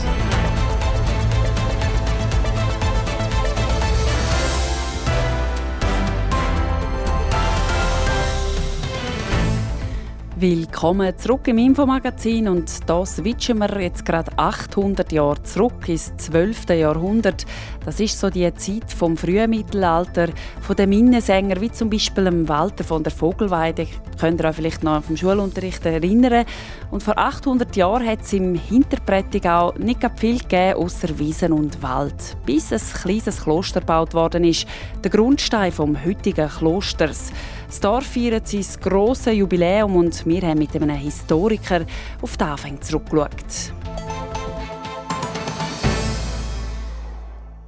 Willkommen 10.38 11.16
zurück 11.16 11.48
im 11.48 11.56
Infomagazin 11.56 12.46
und 12.48 12.70
da 12.86 13.06
switchen 13.06 13.56
wir 13.56 13.80
jetzt 13.80 14.04
gerade 14.04 14.30
800 14.36 15.10
Jahre 15.10 15.42
zurück 15.44 15.88
ins 15.88 16.14
12. 16.14 16.68
Jahrhundert. 16.78 17.46
Das 17.86 18.00
ist 18.00 18.20
so 18.20 18.28
die 18.28 18.52
Zeit 18.52 18.92
vom 18.92 19.16
frühen 19.16 19.48
Mittelalter, 19.48 20.28
von 20.60 20.76
den 20.76 20.90
Minnesängern 20.90 21.62
wie 21.62 21.72
zum 21.72 21.88
Beispiel 21.88 22.46
Walter 22.46 22.84
von 22.84 23.02
der 23.02 23.12
Vogelweide. 23.12 23.86
Könnt 24.20 24.42
ihr 24.42 24.48
euch 24.48 24.56
vielleicht 24.56 24.84
noch 24.84 25.04
vom 25.04 25.16
Schulunterricht 25.16 25.86
erinnern. 25.86 26.44
Und 26.90 27.02
vor 27.02 27.16
800 27.16 27.74
Jahren 27.74 28.06
hat 28.06 28.20
es 28.20 28.34
im 28.34 28.56
Hinterprättigau 28.56 29.72
nicht 29.78 30.00
viel 30.16 30.38
gegeben, 30.40 30.74
außer 30.74 31.18
Wiesen 31.18 31.54
und 31.54 31.82
Wald. 31.82 32.36
Bis 32.44 32.74
ein 32.74 33.00
kleines 33.02 33.42
Kloster 33.42 33.80
gebaut 33.80 34.12
worden 34.12 34.44
ist, 34.44 34.66
der 35.02 35.10
Grundstein 35.10 35.72
vom 35.72 36.04
heutigen 36.04 36.50
Klosters. 36.50 37.32
Das 37.66 37.80
Dorf 37.80 38.06
feiert 38.06 38.46
sein 38.46 38.64
grosses 38.80 39.34
Jubiläum 39.34 39.96
und 39.96 40.24
wir 40.24 40.42
haben 40.42 40.58
mit 40.58 40.74
einem 40.76 40.90
Historiker 40.90 41.84
auf 42.22 42.36
die 42.36 42.44
Anfänge 42.44 42.80
zurückgeschaut. 42.80 43.72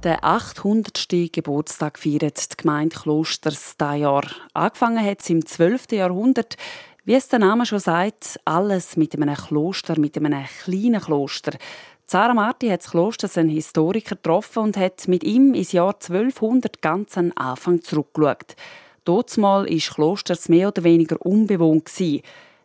Den 0.01 0.15
800. 0.21 1.07
Geburtstag 1.33 1.99
feiert 1.99 2.51
die 2.51 2.57
Gemeinde 2.57 2.95
Klosters 2.95 3.75
dieses 3.77 3.99
Jahr. 3.99 4.23
Angefangen 4.53 5.05
hat 5.05 5.19
es 5.19 5.29
im 5.29 5.45
12. 5.45 5.91
Jahrhundert. 5.91 6.55
Wie 7.03 7.15
es 7.15 7.27
der 7.27 7.39
Name 7.39 7.65
schon 7.65 7.79
sagt, 7.79 8.39
alles 8.45 8.95
mit 8.95 9.13
einem 9.15 9.35
Kloster, 9.35 9.99
mit 9.99 10.15
einem 10.15 10.45
kleinen 10.63 11.01
Kloster. 11.01 11.57
Sarah 12.05 12.33
Marti 12.33 12.69
hat 12.69 12.83
das 12.83 12.91
Kloster 12.91 13.29
einen 13.37 13.49
Historiker 13.49 14.15
getroffen 14.15 14.63
und 14.63 14.77
hat 14.77 15.09
mit 15.09 15.25
ihm 15.25 15.53
ins 15.53 15.73
Jahr 15.73 15.95
1200 15.95 16.81
ganz 16.81 17.17
an 17.17 17.33
Anfang 17.33 17.81
zurückgeschaut. 17.81 18.55
Mal 19.07 19.65
war 19.65 19.65
Klosters 19.65 20.49
mehr 20.49 20.67
oder 20.67 20.83
weniger 20.83 21.23
unbewohnt. 21.25 21.89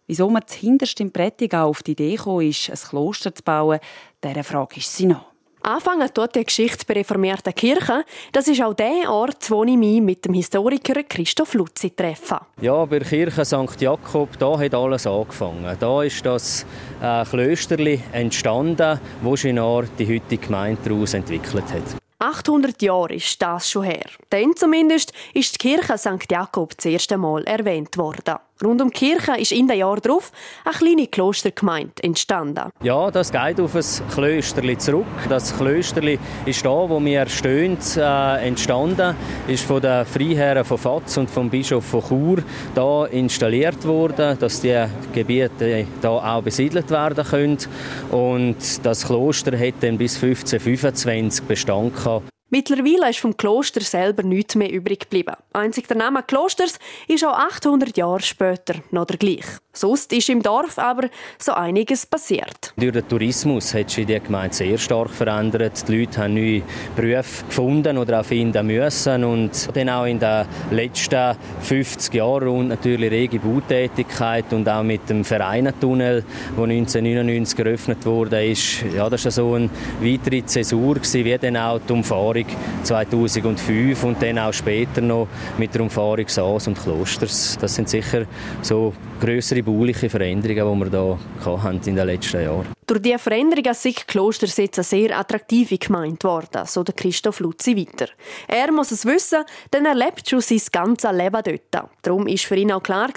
Wieso 0.07 0.29
man 0.29 0.43
zuhinterst 0.47 1.01
im 1.01 1.11
Prättigau 1.11 1.69
auf 1.69 1.83
die 1.83 1.93
Idee 1.93 2.17
kam, 2.17 2.41
ist, 2.41 2.69
ein 2.69 2.77
Kloster 2.77 3.35
zu 3.35 3.43
bauen, 3.43 3.81
dieser 4.23 4.45
Frage 4.45 4.77
ist 4.77 4.95
sie 4.95 5.07
noch. 5.07 5.35
Anfangen 5.67 6.13
tut 6.13 6.35
die 6.35 6.45
Geschichte 6.45 6.85
bei 6.87 6.93
reformierten 6.93 7.55
Kirchen. 7.55 8.05
Das 8.33 8.47
ist 8.49 8.63
auch 8.63 8.75
der 8.75 9.11
Ort, 9.11 9.51
wo 9.51 9.65
ich 9.65 9.79
mich 9.79 10.03
mit 10.03 10.27
dem 10.27 10.35
Historiker 10.35 11.03
Christoph 11.05 11.55
Lutzi 11.55 11.91
treffe. 11.91 12.39
Ja, 12.61 12.85
bei 12.85 12.99
der 12.99 13.09
Kirche 13.09 13.47
St. 13.47 13.81
Jakob, 13.81 14.39
da 14.39 14.59
hat 14.59 14.75
alles 14.75 15.07
angefangen. 15.07 15.75
Da 15.81 16.03
ist 16.03 16.27
das 16.27 16.67
äh, 17.01 17.25
Klösterli 17.25 17.99
entstanden, 18.13 19.01
wo 19.23 19.33
Ginar 19.33 19.85
die 19.99 20.07
heutige 20.07 20.45
Gemeinde 20.45 20.83
daraus 20.85 21.15
entwickelt 21.15 21.65
hat. 21.73 22.04
800 22.25 22.81
Jahre 22.81 23.15
ist 23.15 23.43
das 23.43 23.71
schon 23.71 23.83
her. 23.83 24.07
Dann 24.31 24.57
zumindest 24.57 25.13
ist 25.35 25.55
die 25.55 25.69
Kirche 25.69 25.99
St. 25.99 26.31
Jakob 26.31 26.75
das 26.75 26.87
erste 26.87 27.19
Mal 27.19 27.45
erwähnt 27.45 27.99
worden. 27.99 28.37
Rund 28.63 28.81
um 28.81 28.91
die 28.91 28.99
Kirche 28.99 29.37
ist 29.41 29.51
in 29.51 29.67
den 29.67 29.79
Jahren 29.79 30.01
darauf 30.01 30.31
eine 30.65 30.75
kleine 30.75 31.07
Klostergemeinde 31.09 32.03
entstanden. 32.03 32.71
Ja, 32.83 33.11
das 33.11 33.33
geht 33.33 33.59
auf 33.59 33.75
ein 33.75 33.85
Klösterli 34.15 34.79
zurück. 34.79 35.07
Das 35.29 35.57
Klösterli 35.57 36.21
ist 36.47 36.65
da, 36.65 36.71
wo 36.71 37.05
wir 37.05 37.27
stehen, 37.27 37.77
äh, 37.97 38.47
entstanden, 38.47 39.17
ist 39.49 39.65
von 39.65 39.83
den 39.83 40.07
Freiherren 40.07 40.65
von 40.65 40.79
Fatz 40.79 41.17
und 41.17 41.29
vom 41.29 41.51
Bischof 41.51 41.85
von 41.85 42.03
Chur 42.05 42.45
da 42.77 43.07
installiert 43.07 43.85
worden, 43.87 44.39
dass 44.39 44.61
die 44.61 44.85
Gebiete 45.13 45.87
da 46.01 46.11
auch 46.11 46.43
besiedelt 46.43 46.91
werden 46.91 47.25
können. 47.25 47.59
Und 48.13 48.85
das 48.85 49.05
Kloster 49.05 49.59
hat 49.59 49.75
dann 49.81 49.99
bis 49.99 50.15
1525 50.15 51.45
Bestand 51.45 51.97
gehabt. 51.97 52.34
Mittlerweile 52.55 53.11
ist 53.11 53.19
vom 53.19 53.37
Kloster 53.37 53.81
selber 53.81 54.23
nichts 54.23 54.55
mehr 54.55 54.71
übrig 54.71 55.01
geblieben. 55.01 55.35
Einzig 55.53 55.89
der 55.89 55.97
Name 55.97 56.23
Klosters 56.23 56.79
ist 57.09 57.25
auch 57.25 57.37
800 57.37 57.97
Jahre 57.97 58.21
später 58.21 58.75
noch 58.93 59.07
der 59.07 59.17
gleiche. 59.17 59.59
Sonst 59.77 60.13
ist 60.13 60.29
im 60.29 60.41
Dorf 60.41 60.79
aber 60.79 61.09
so 61.37 61.53
einiges 61.53 62.07
passiert. 62.07 62.73
Durch 62.77 62.93
den 62.93 63.09
Tourismus 63.09 63.75
hat 63.75 63.91
sich 63.91 64.07
die 64.07 64.21
Gemeinde 64.21 64.55
sehr 64.55 64.79
stark 64.79 65.11
verändert. 65.11 65.87
Die 65.89 65.99
Leute 65.99 66.23
haben 66.23 66.35
neue 66.35 66.63
Berufe 66.95 67.45
gefunden 67.45 67.99
oder 67.99 68.21
auch 68.21 68.25
finden 68.25 68.67
müssen. 68.69 69.25
Und 69.25 69.77
dann 69.77 69.89
auch 69.89 70.05
in 70.05 70.21
den 70.21 70.47
letzten 70.71 71.37
50 71.61 72.15
Jahren 72.15 72.49
und 72.49 72.69
natürlich 72.69 73.11
rege 73.11 73.41
Bautätigkeit 73.41 74.53
und 74.53 74.69
auch 74.69 74.85
mit 74.85 75.11
dem 75.11 75.25
Vereinentunnel, 75.25 76.25
der 76.57 76.65
1999 76.65 77.57
geöffnet 77.57 78.07
wurde, 78.07 78.45
ist, 78.47 78.85
ja, 78.95 79.11
das 79.11 79.25
war 79.25 79.33
so 79.33 79.55
eine 79.55 79.71
weitere 80.01 80.45
Zäsur, 80.47 80.97
wie 80.97 81.39
dann 81.39 81.57
auch 81.57 81.81
die 81.81 81.93
Umfahrung 81.93 82.47
2005 82.85 84.05
und 84.05 84.23
dann 84.23 84.39
auch 84.39 84.53
später 84.53 85.01
noch 85.01 85.27
mit 85.59 85.75
der 85.75 85.83
Umfahrung 85.83 86.29
Saas 86.29 86.69
und 86.69 86.81
Klosters. 86.81 87.59
Das 87.61 87.75
sind 87.75 87.89
sicher 87.89 88.27
so 88.63 88.93
größere 89.21 89.63
bauliche 89.63 90.11
Veränderungen, 90.11 90.85
die 90.85 90.93
wir 90.93 91.19
hier 91.43 91.63
haben 91.63 91.81
in 91.85 91.97
den 91.97 92.07
letzten 92.07 92.43
Jahren. 92.43 92.67
Durch 92.87 93.01
diese 93.01 93.19
Veränderungen 93.19 93.73
sind 93.73 94.07
Kloster 94.07 94.47
jetzt 94.47 94.79
eine 94.79 94.85
sehr 94.85 95.19
attraktive 95.19 95.79
gemeint 95.79 96.23
worden, 96.25 96.67
so 96.67 96.83
der 96.83 96.95
Christoph 96.95 97.41
Luzzi 97.41 97.75
weiter. 97.77 98.09
Er 98.47 98.71
muss 98.71 98.91
es 98.91 99.07
wissen, 99.07 99.45
denn 99.73 99.87
er 99.87 99.95
lebt 99.95 100.29
schon 100.29 100.43
sein 100.43 100.61
ganzes 100.71 101.11
Leben 101.13 101.43
dort. 101.43 101.89
Darum 102.03 102.27
war 102.27 102.37
für 102.37 102.57
ihn 102.57 102.73
auch 102.73 102.83
klar, 102.83 103.09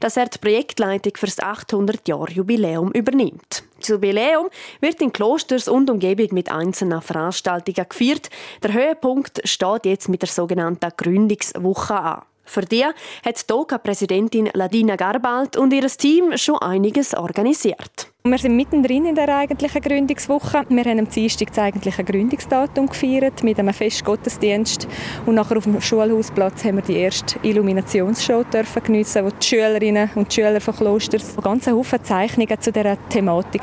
dass 0.00 0.16
er 0.16 0.26
die 0.26 0.38
Projektleitung 0.38 1.12
für 1.16 1.26
das 1.26 1.38
800-Jahr-Jubiläum 1.38 2.92
übernimmt. 2.92 3.64
Das 3.80 3.88
Jubiläum 3.88 4.48
wird 4.80 5.00
in 5.00 5.12
Klosters 5.12 5.66
und 5.66 5.90
Umgebung 5.90 6.28
mit 6.32 6.50
einzelnen 6.50 7.00
Veranstaltungen 7.00 7.86
gefeiert. 7.88 8.30
Der 8.62 8.72
Höhepunkt 8.72 9.40
steht 9.44 9.86
jetzt 9.86 10.08
mit 10.08 10.22
der 10.22 10.28
sogenannten 10.28 10.92
Gründungswoche 10.96 11.94
an. 11.94 12.22
Für 12.48 12.62
die 12.62 12.84
hat 12.84 12.94
die 13.26 13.46
DOCA-Präsidentin 13.46 14.48
Ladina 14.54 14.96
Garbald 14.96 15.58
und 15.58 15.70
ihr 15.72 15.86
Team 15.86 16.36
schon 16.38 16.56
einiges 16.58 17.14
organisiert. 17.14 18.10
Wir 18.24 18.38
sind 18.38 18.56
mittendrin 18.56 19.04
in 19.04 19.14
der 19.14 19.28
eigentlichen 19.36 19.82
Gründungswoche. 19.82 20.62
Wir 20.68 20.84
haben 20.84 20.98
am 20.98 21.08
Dienstag 21.08 21.48
das 21.48 21.58
eigentliche 21.58 22.02
Gründungsdatum 22.04 22.88
gefeiert 22.88 23.42
mit 23.42 23.58
einem 23.58 23.74
Festgottesdienst. 23.74 24.88
Und 25.26 25.34
nachher 25.34 25.58
auf 25.58 25.64
dem 25.64 25.80
Schulhausplatz 25.80 26.64
haben 26.64 26.76
wir 26.76 26.82
die 26.82 26.96
erste 26.96 27.38
Illuminationsshow 27.42 28.44
dürfen 28.44 28.82
geniessen, 28.82 29.26
wo 29.26 29.30
die 29.30 29.46
Schülerinnen 29.46 30.10
und 30.14 30.32
Schüler 30.32 30.60
von 30.60 30.74
Klosters 30.74 31.36
ganz 31.42 31.66
Haufen 31.66 32.02
Zeichnungen 32.02 32.60
zu 32.60 32.72
dieser 32.72 32.96
Thematik 33.10 33.62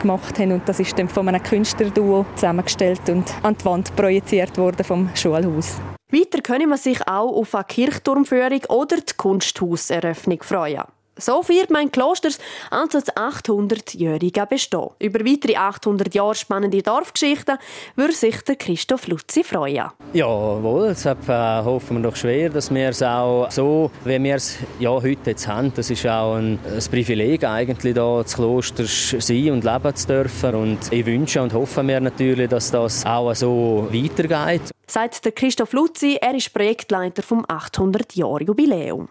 gemacht 0.00 0.38
haben. 0.38 0.52
Und 0.52 0.66
das 0.66 0.80
ist 0.80 0.98
dann 0.98 1.08
von 1.08 1.28
einem 1.28 1.42
Künstlerduo 1.42 2.24
zusammengestellt 2.34 3.08
und 3.08 3.32
an 3.42 3.56
die 3.58 3.64
Wand 3.66 3.94
projiziert 3.94 4.56
worden 4.56 4.84
vom 4.84 5.10
Schulhaus. 5.14 5.76
Weiter 6.12 6.42
können 6.42 6.68
man 6.68 6.78
sich 6.78 7.00
auch 7.08 7.36
auf 7.36 7.54
eine 7.54 7.64
Kirchturmführung 7.64 8.60
oder 8.68 8.96
die 8.96 9.14
Kunsthauseröffnung 9.16 10.42
freuen. 10.42 10.82
So 11.18 11.42
feiert 11.42 11.70
mein 11.70 11.92
Klosters 11.92 12.38
also 12.70 12.98
das 12.98 13.14
800-jährige 13.14 14.46
Bestehen. 14.46 14.88
Über 14.98 15.20
weitere 15.20 15.56
800 15.56 16.14
Jahre 16.14 16.34
spannende 16.34 16.82
Dorfgeschichten 16.82 17.58
würde 17.96 18.14
sich 18.14 18.40
der 18.42 18.56
Christoph 18.56 19.06
Lutzi 19.08 19.44
freuen. 19.44 19.90
Jawohl, 20.14 20.88
deshalb 20.88 21.28
äh, 21.28 21.62
hoffen 21.64 21.98
wir 21.98 22.10
doch 22.10 22.16
schwer, 22.16 22.48
dass 22.48 22.72
wir 22.72 22.88
es 22.88 23.02
auch 23.02 23.50
so, 23.50 23.90
wie 24.04 24.22
wir 24.22 24.36
es 24.36 24.56
ja, 24.80 24.90
heute 24.90 25.30
jetzt 25.30 25.46
haben, 25.46 25.72
das 25.74 25.90
ist 25.90 26.06
auch 26.06 26.36
ein, 26.36 26.58
ein 26.64 26.90
Privileg 26.90 27.44
eigentlich, 27.44 27.94
da 27.94 28.24
zu 28.24 28.36
Kloster 28.36 28.84
sein 28.86 29.50
und 29.50 29.64
leben 29.64 29.94
zu 29.94 30.06
dürfen. 30.06 30.54
Und 30.54 30.92
ich 30.92 31.04
wünsche 31.04 31.42
und 31.42 31.52
hoffe 31.52 31.82
mir 31.82 32.00
natürlich, 32.00 32.48
dass 32.48 32.70
das 32.70 33.04
auch 33.04 33.34
so 33.34 33.86
weitergeht 33.90 34.72
sagt 34.92 35.24
der 35.24 35.32
Christoph 35.32 35.72
Luzzi. 35.72 36.18
Er 36.20 36.34
ist 36.34 36.52
Projektleiter 36.52 37.22
vom 37.22 37.46
800-Jahr-Jubiläum. 37.46 39.08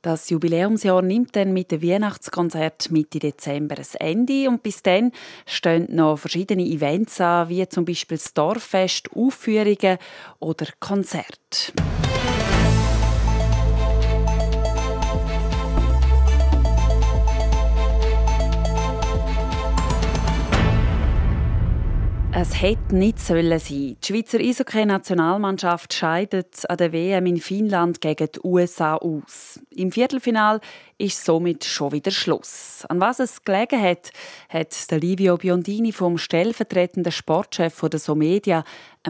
Das 0.00 0.30
Jubiläumsjahr 0.30 1.02
nimmt 1.02 1.34
dann 1.34 1.52
mit 1.52 1.72
dem 1.72 1.82
Weihnachtskonzert 1.82 2.92
Mitte 2.92 3.18
Dezember 3.18 3.74
ein 3.78 3.86
Ende 3.98 4.48
und 4.48 4.62
bis 4.62 4.82
dann 4.82 5.10
stehen 5.44 5.88
noch 5.90 6.18
verschiedene 6.18 6.62
Events 6.62 7.20
an, 7.20 7.48
wie 7.48 7.68
zum 7.68 7.84
Beispiel 7.84 8.16
das 8.16 8.32
Dorffest, 8.32 9.10
Aufführungen 9.12 9.98
oder 10.38 10.66
Konzerte. 10.78 11.72
Es 22.38 22.60
hätte 22.60 22.94
nicht 22.94 23.18
sollen 23.18 23.58
sein. 23.58 23.96
Die 23.98 24.06
Schweizer 24.06 24.38
Eishockey-Nationalmannschaft 24.38 25.94
scheidet 25.94 26.68
an 26.68 26.76
der 26.76 26.92
WM 26.92 27.24
in 27.24 27.38
Finnland 27.38 28.02
gegen 28.02 28.28
die 28.30 28.40
USA 28.44 28.96
aus. 28.96 29.58
Im 29.70 29.90
Viertelfinal 29.90 30.60
ist 30.98 31.24
somit 31.24 31.64
schon 31.64 31.92
wieder 31.92 32.10
Schluss. 32.10 32.84
An 32.88 33.00
was 33.00 33.18
es 33.18 33.44
gelegen 33.44 33.80
hat, 33.80 34.10
hat 34.48 34.90
der 34.90 34.98
Livio 34.98 35.36
Biondini 35.36 35.92
vom 35.92 36.16
stellvertretenden 36.18 37.12
Sportchef 37.12 37.74
von 37.74 37.90
der 37.90 38.00
Somedia, 38.00 38.64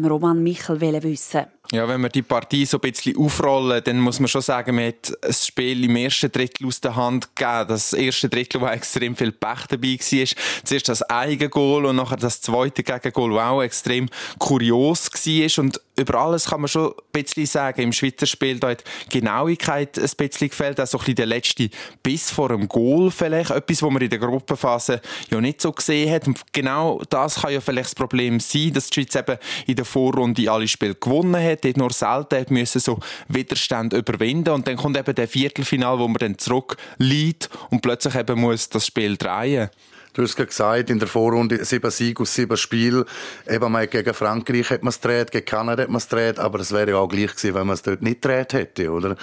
Roman 0.05 0.43
Michel, 0.43 0.81
wissen. 0.81 1.47
Ja, 1.73 1.89
wenn 1.89 2.01
wir 2.01 2.11
die 2.11 2.23
Partie 2.23 2.65
so 2.65 2.77
ein 2.77 2.93
bisschen 2.93 3.17
aufrollen, 3.17 3.83
dann 3.83 3.99
muss 3.99 4.21
man 4.21 4.29
schon 4.29 4.41
sagen, 4.41 4.77
man 4.77 4.87
hat 4.87 5.13
das 5.21 5.47
Spiel 5.47 5.83
im 5.85 5.97
ersten 5.97 6.31
Drittel 6.31 6.67
aus 6.67 6.81
der 6.81 6.95
Hand 6.95 7.35
gegeben. 7.35 7.69
Das 7.69 7.93
erste 7.93 8.29
Drittel, 8.29 8.61
wo 8.61 8.67
extrem 8.67 9.17
viel 9.17 9.33
Pech 9.33 9.67
dabei 9.69 9.99
war. 9.99 10.27
Zuerst 10.65 10.89
das 10.89 11.03
Eigengoal 11.11 11.87
und 11.87 11.97
nachher 11.97 12.19
das 12.19 12.41
zweite 12.41 12.85
Gegengoal, 12.85 13.31
das 13.31 13.43
auch 13.43 13.63
extrem 13.63 14.09
kurios 14.39 15.11
war. 15.11 15.65
Und 15.65 15.81
über 15.99 16.21
alles 16.21 16.45
kann 16.45 16.61
man 16.61 16.69
schon 16.69 16.91
ein 16.91 16.95
bisschen 17.11 17.47
sagen. 17.47 17.83
Im 17.83 17.93
Schweizer 17.93 18.27
Spiel 18.27 18.61
da 18.61 18.69
hat 18.69 18.85
Genauigkeit 19.11 19.99
ein 19.99 20.11
bisschen 20.17 20.49
gefällt. 20.51 20.81
Auch 20.81 20.87
so 20.87 20.99
ein 20.99 21.01
bisschen 21.01 21.17
der 21.17 21.27
letzte 21.27 21.69
Biss 22.03 22.31
vor 22.31 22.49
dem 22.49 22.69
Goal 22.69 23.11
vielleicht. 23.11 23.51
Etwas, 23.51 23.83
was 23.83 23.91
man 23.91 24.03
in 24.03 24.11
der 24.11 24.19
Gruppenphase 24.19 25.01
ja 25.31 25.41
nicht 25.41 25.61
so 25.61 25.73
gesehen 25.73 26.13
hat. 26.13 26.27
Und 26.27 26.41
genau 26.53 27.01
das 27.09 27.43
kann 27.43 27.53
ja 27.53 27.61
vielleicht 27.61 27.87
das 27.87 27.95
Problem 27.95 28.41
sein, 28.41 28.73
dass 28.73 28.91
die 28.91 29.03
Schweiz 29.03 29.15
eben 29.15 29.39
in 29.67 29.77
der 29.77 29.85
Vorrunde 29.85 30.51
alle 30.51 30.69
Spiele 30.69 30.95
gewonnen 30.95 31.43
hat, 31.43 31.65
dort 31.65 31.77
nur 31.77 31.93
selten 31.93 32.39
hat 32.39 32.51
müssen 32.51 32.81
so 32.81 32.99
Widerstand 33.29 33.93
überwinden 33.93 34.51
und 34.51 34.67
dann 34.67 34.77
kommt 34.77 34.97
eben 34.97 35.15
der 35.15 35.29
Viertelfinal, 35.29 35.99
wo 35.99 36.09
man 36.09 36.19
dann 36.19 36.39
zurück 36.39 36.77
liegt 36.99 37.51
und 37.71 37.83
plötzlich 37.83 38.15
eben 38.15 38.41
muss 38.41 38.69
das 38.69 38.87
Spiel 38.87 39.17
drehen. 39.17 39.71
Du 40.17 40.23
hast 40.23 40.35
gesagt, 40.35 40.89
in 40.89 40.99
der 40.99 41.09
Vorrunde 41.09 41.63
sieben 41.63 41.91
Siege 41.91 42.23
aus 42.23 42.35
sieben 42.35 42.57
Spielen. 42.57 43.05
Eben 43.47 43.71
mal 43.71 43.87
gegen 43.87 44.15
Frankreich 44.15 44.71
hat 44.71 44.83
man 44.83 44.89
es 44.89 44.99
gedreht, 44.99 45.31
gegen 45.31 45.45
Kanada 45.45 45.83
hat 45.83 45.91
man 45.91 45.99
es 45.99 46.09
gedreht, 46.09 46.39
aber 46.39 46.59
es 46.59 46.73
wäre 46.73 46.93
ja 46.93 46.97
auch 46.97 47.07
gleich 47.07 47.37
gewesen, 47.37 47.55
wenn 47.55 47.67
man 47.67 47.75
es 47.75 47.83
dort 47.83 48.01
nicht 48.01 48.23
gedreht 48.23 48.55
hätte, 48.55 48.91
oder? 48.91 49.17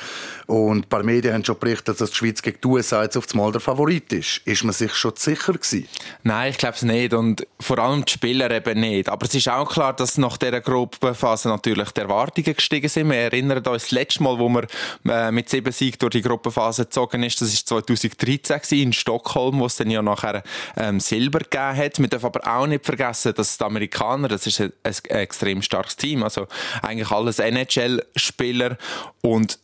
Und 0.45 0.85
ein 0.85 0.89
paar 0.89 1.01
Medien 1.01 1.33
haben 1.33 1.43
schon 1.43 1.57
berichtet, 1.57 1.99
dass 1.99 2.11
die 2.11 2.15
Schweiz 2.15 2.43
gegen 2.43 2.59
die 2.63 2.67
USA 2.67 3.01
jetzt 3.01 3.17
auf 3.17 3.33
Mal 3.33 3.51
der 3.51 3.59
Favorit 3.59 4.13
ist. 4.13 4.41
Ist 4.45 4.63
man 4.63 4.71
sich 4.71 4.93
schon 4.93 5.13
sicher 5.15 5.53
gewesen? 5.53 5.87
Nein, 6.21 6.51
ich 6.51 6.59
glaube 6.59 6.75
es 6.75 6.83
nicht 6.83 7.15
und 7.15 7.47
vor 7.59 7.79
allem 7.79 8.05
die 8.05 8.11
Spieler 8.11 8.51
eben 8.51 8.79
nicht. 8.79 9.09
Aber 9.09 9.25
es 9.25 9.33
ist 9.33 9.49
auch 9.49 9.67
klar, 9.67 9.93
dass 9.93 10.19
nach 10.19 10.37
dieser 10.37 10.61
Gruppenphase 10.61 11.47
natürlich 11.47 11.89
die 11.89 12.01
Erwartungen 12.01 12.53
gestiegen 12.53 12.87
sind. 12.87 13.09
Wir 13.09 13.17
erinnern 13.17 13.65
uns 13.65 13.83
das 13.83 13.91
letzte 13.91 14.21
Mal, 14.21 14.37
wo 14.37 14.47
man 14.47 14.67
äh, 15.09 15.31
mit 15.31 15.49
sieben 15.49 15.71
Siegen 15.71 15.97
durch 15.97 16.11
die 16.11 16.21
Gruppenphase 16.21 16.83
gezogen 16.83 17.23
ist, 17.23 17.41
das 17.41 17.51
war 17.71 17.81
2013 17.81 18.79
in 18.79 18.93
Stockholm, 18.93 19.59
wo 19.59 19.65
es 19.65 19.77
dann 19.77 19.89
ja 19.89 20.03
nachher 20.03 20.43
ähm, 20.83 20.99
Silber 20.99 21.39
gegeben 21.39 21.77
hat. 21.77 21.99
Wir 21.99 22.07
dürfen 22.07 22.25
aber 22.25 22.47
auch 22.47 22.67
nicht 22.67 22.85
vergessen, 22.85 23.33
dass 23.33 23.57
die 23.57 23.63
Amerikaner, 23.63 24.27
das 24.27 24.45
ist 24.45 24.61
ein, 24.61 24.73
ein 24.83 24.93
extrem 25.17 25.61
starkes 25.61 25.95
Team, 25.95 26.23
also 26.23 26.47
eigentlich 26.81 27.11
alles 27.11 27.39
NHL-Spieler 27.39 28.77
und 29.21 29.59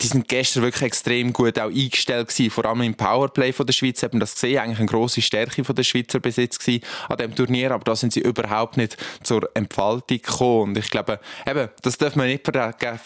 die 0.00 0.06
sind 0.06 0.28
gestern 0.28 0.62
wirklich 0.62 0.82
extrem 0.82 1.32
gut 1.32 1.58
auch 1.58 1.68
eingestellt 1.68 2.28
gewesen, 2.28 2.50
vor 2.50 2.64
allem 2.64 2.82
im 2.82 2.94
Powerplay 2.94 3.52
von 3.52 3.66
der 3.66 3.72
Schweiz 3.72 4.00
haben 4.04 4.12
wir 4.12 4.20
das 4.20 4.34
gesehen, 4.34 4.58
eigentlich 4.58 4.78
eine 4.78 4.86
grosse 4.86 5.20
Stärke 5.20 5.64
von 5.64 5.74
der 5.74 5.82
Schweizer 5.82 6.20
gewesen 6.20 6.80
an 7.08 7.16
dem 7.16 7.34
Turnier, 7.34 7.72
aber 7.72 7.82
da 7.82 7.96
sind 7.96 8.12
sie 8.12 8.20
überhaupt 8.20 8.76
nicht 8.76 8.96
zur 9.24 9.50
Entfaltung 9.54 10.18
gekommen 10.18 10.70
und 10.70 10.78
ich 10.78 10.90
glaube, 10.90 11.18
eben, 11.44 11.68
das 11.82 11.98
darf 11.98 12.14
man 12.14 12.28
nicht, 12.28 12.48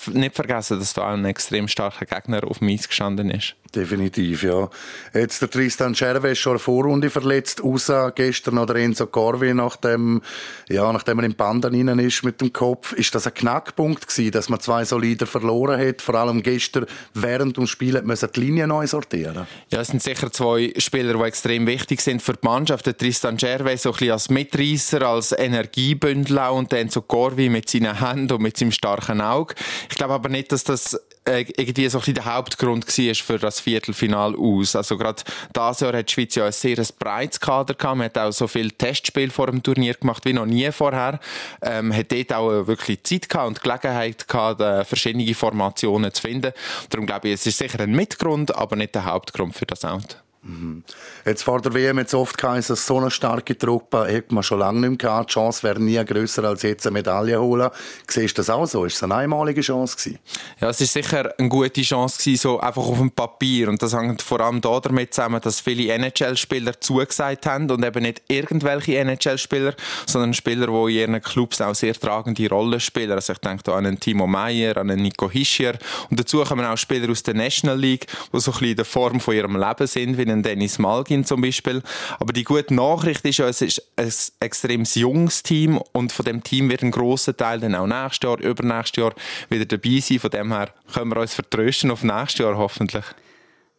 nicht 0.09 0.35
vergessen, 0.35 0.79
dass 0.79 0.93
da 0.93 1.09
auch 1.09 1.15
ein 1.15 1.25
extrem 1.25 1.69
starker 1.69 2.05
Gegner 2.05 2.45
auf 2.47 2.59
dem 2.59 2.69
Eis 2.69 2.87
gestanden 2.87 3.31
ist. 3.31 3.57
Definitiv, 3.75 4.45
ja. 4.45 4.69
Jetzt 5.13 5.43
der 5.43 5.51
Tristan 5.51 5.95
Scherwe 5.95 6.37
schon 6.37 6.53
eine 6.53 6.59
Vorrunde 6.61 7.11
verletzt, 7.11 7.61
außer 7.61 8.13
gestern 8.13 8.59
oder 8.59 8.77
Enzo 8.77 9.07
Corvi, 9.07 9.53
nachdem, 9.53 10.23
ja, 10.69 10.93
nachdem 10.93 11.19
er 11.19 11.25
im 11.25 11.35
Band 11.35 11.65
rein 11.65 11.99
ist 11.99 12.23
mit 12.23 12.41
dem 12.41 12.53
Kopf. 12.53 12.93
Ist 12.93 13.15
das 13.15 13.27
ein 13.27 13.35
Knackpunkt 13.35 14.07
gewesen, 14.07 14.31
dass 14.31 14.49
man 14.49 14.61
zwei 14.61 14.85
Solider 14.85 15.27
verloren 15.27 15.81
hat? 15.81 16.03
Vor 16.03 16.15
allem 16.15 16.43
gestern 16.43 16.87
während 17.15 17.57
dem 17.57 17.67
Spiel 17.67 18.01
müssen 18.03 18.29
die 18.35 18.41
Linie 18.41 18.69
neu 18.69 18.87
sortieren. 18.87 19.47
Ja, 19.71 19.81
es 19.81 19.89
sind 19.89 20.03
sicher 20.03 20.31
zwei 20.31 20.73
Spieler, 20.77 21.15
die 21.15 21.23
extrem 21.23 21.67
wichtig 21.67 22.01
sind 22.01 22.23
für 22.23 22.35
die 22.35 22.47
Mannschaft. 22.47 22.87
Der 22.87 22.97
Tristan 22.97 23.39
Scherwe 23.39 23.77
so 23.77 23.91
ein 23.91 23.93
bisschen 23.95 24.13
als 24.13 24.31
Mitreißer, 24.31 25.03
als 25.03 25.33
Energiebündel 25.33 26.39
und 26.51 26.73
Enzo 26.73 27.03
Corvi 27.03 27.49
mit 27.49 27.69
seinen 27.69 27.99
Händen 27.99 28.35
und 28.35 28.43
mit 28.43 28.57
seinem 28.57 28.73
starken 28.73 29.21
Auge. 29.21 29.55
Ich 29.91 29.97
glaube 29.97 30.15
aber 30.15 30.29
nicht, 30.29 30.53
dass 30.53 30.63
das 30.63 30.97
irgendwie 31.27 31.89
so 31.89 31.99
ein 31.99 32.01
bisschen 32.01 32.15
der 32.15 32.25
Hauptgrund 32.27 32.87
war 32.87 33.15
für 33.15 33.39
das 33.39 33.61
Viertelfinal 33.61 34.35
aus. 34.37 34.77
Also 34.77 34.99
gerade 34.99 35.23
dieses 35.57 35.81
Jahr 35.81 35.93
hat 35.95 36.09
die 36.09 36.13
Schweiz 36.13 36.35
ja 36.35 36.47
ein 36.47 36.53
sehr 36.53 36.85
breites 36.99 37.41
Kader 37.41 37.75
gehabt. 37.75 37.97
Man 37.97 38.07
hat 38.07 38.19
auch 38.19 38.33
so 38.33 38.47
viele 38.47 38.71
Testspiele 38.71 39.31
vor 39.31 39.47
dem 39.47 39.63
Turnier 39.63 39.95
gemacht 39.95 40.25
wie 40.25 40.33
noch 40.33 40.47
nie 40.47 40.71
vorher. 40.71 41.21
Ähm, 41.63 41.95
hat 41.95 42.13
dort 42.13 42.33
auch 42.33 42.67
wirklich 42.67 43.03
Zeit 43.05 43.29
gehabt 43.29 43.49
und 43.49 43.63
Gelegenheit 43.63 44.29
gehabt, 44.29 44.61
äh, 44.61 44.85
verschiedene 44.85 45.35
Formationen 45.35 46.13
zu 46.13 46.23
finden. 46.23 46.53
Darum 46.91 47.07
glaube 47.07 47.29
ich, 47.29 47.35
es 47.35 47.47
ist 47.47 47.59
sicher 47.59 47.81
ein 47.81 47.93
Mitgrund, 47.93 48.55
aber 48.55 48.77
nicht 48.77 48.95
der 48.95 49.07
Hauptgrund 49.07 49.55
für 49.55 49.67
das 49.67 49.85
Out. 49.85 50.24
Mhm. 50.45 50.85
Jetzt 51.25 51.43
vor 51.43 51.61
der 51.63 51.73
WM 51.73 51.99
jetzt 51.99 52.13
oft 52.13 52.37
geheißen, 52.37 52.77
so 52.77 52.99
eine 52.99 53.11
starke 53.11 53.57
Truppe 53.57 54.07
hat 54.15 54.31
man 54.31 54.43
schon 54.43 54.59
lange 54.59 54.81
nicht 54.81 54.91
mehr 54.91 54.99
gehabt. 54.99 55.31
Die 55.31 55.35
Chance 55.35 55.63
wäre 55.63 55.81
nie 55.81 56.03
grösser 56.05 56.45
als 56.45 56.63
jetzt 56.63 56.87
eine 56.87 56.93
Medaille 56.93 57.41
holen. 57.41 57.71
Siehst 58.07 58.37
du 58.37 58.41
das 58.41 58.51
auch 58.51 58.67
so? 58.67 58.85
Ist 58.85 58.97
es 58.97 59.03
eine 59.03 59.15
einmalige 59.15 59.63
Chance 59.63 59.97
gewesen? 59.97 60.19
Ja, 60.61 60.69
es 60.69 60.81
ist 60.83 60.93
sicher 60.93 61.33
eine 61.39 61.49
gute 61.49 61.81
Chance 61.81 62.19
gewesen, 62.19 62.43
so 62.43 62.61
einfach 62.61 62.83
auf 62.83 62.99
dem 62.99 63.11
Papier. 63.11 63.71
Und 63.71 63.83
das 63.83 63.95
hängt 63.95 64.21
vor 64.21 64.41
allem 64.41 64.61
damit 64.61 65.15
zusammen, 65.15 65.41
dass 65.41 65.61
viele 65.61 65.93
NHL-Spieler 65.95 66.79
zugesagt 66.79 67.47
haben 67.47 67.71
und 67.71 67.83
eben 67.83 68.03
nicht 68.03 68.21
irgendwelche 68.29 68.99
NHL-Spieler, 68.99 69.75
sondern 70.07 70.35
Spieler, 70.35 70.67
die 70.67 71.03
in 71.05 71.13
ihren 71.13 71.23
Clubs 71.23 71.63
auch 71.63 71.75
sehr 71.75 71.95
tragende 71.95 72.51
Rollen 72.51 72.81
spielen. 72.81 73.13
Also 73.13 73.33
ich 73.33 73.39
denke 73.39 73.63
da 73.63 73.77
an 73.77 73.87
einen 73.87 73.99
Timo 73.99 74.27
Meyer, 74.27 74.77
an 74.77 74.91
einen 74.91 75.01
Nico 75.01 75.31
Hischier. 75.31 75.79
Und 76.11 76.21
dazu 76.21 76.43
kommen 76.45 76.67
auch 76.67 76.77
Spieler 76.77 77.11
aus 77.11 77.23
der 77.23 77.35
National 77.35 77.79
League, 77.79 78.07
die 78.31 78.41
so 78.41 78.51
ein 78.51 78.53
bisschen 78.53 78.69
in 78.69 78.77
der 78.77 78.85
Form 78.85 79.21
von 79.21 79.35
ihrem 79.35 79.57
Leben 79.57 79.87
sind, 79.87 80.19
wie 80.19 80.34
einen 80.35 80.43
Dennis 80.43 80.79
Malgin 80.79 81.25
zum 81.25 81.41
Beispiel. 81.41 81.83
Aber 82.21 82.33
die 82.33 82.45
gute 82.45 82.75
Nachricht 82.75 83.25
ist 83.25 83.39
ja, 83.39 83.49
es 83.49 83.63
ist 83.63 83.83
ein 83.97 84.11
extrem 84.41 84.85
junges 84.85 85.43
Team 85.43 85.81
und 85.93 86.13
von 86.13 86.25
dem 86.25 86.43
Team 86.43 86.69
wird 86.69 86.83
ein 86.83 86.91
grosser 86.91 87.37
Teil 87.37 87.61
dann 87.61 87.75
auch 87.75 87.87
nächstes 87.87 88.29
Jahr, 88.29 88.39
übernächstes 88.41 89.03
Jahr 89.03 89.15
wieder 89.49 89.65
dabei 89.65 90.01
sein. 90.01 90.19
Von 90.19 90.31
dem 90.31 90.53
her 90.53 90.69
können 90.93 91.11
wir 91.11 91.21
uns 91.21 91.35
vertrösten 91.35 91.91
auf 91.91 92.03
nächstes 92.03 92.39
Jahr 92.39 92.57
hoffentlich. 92.57 93.05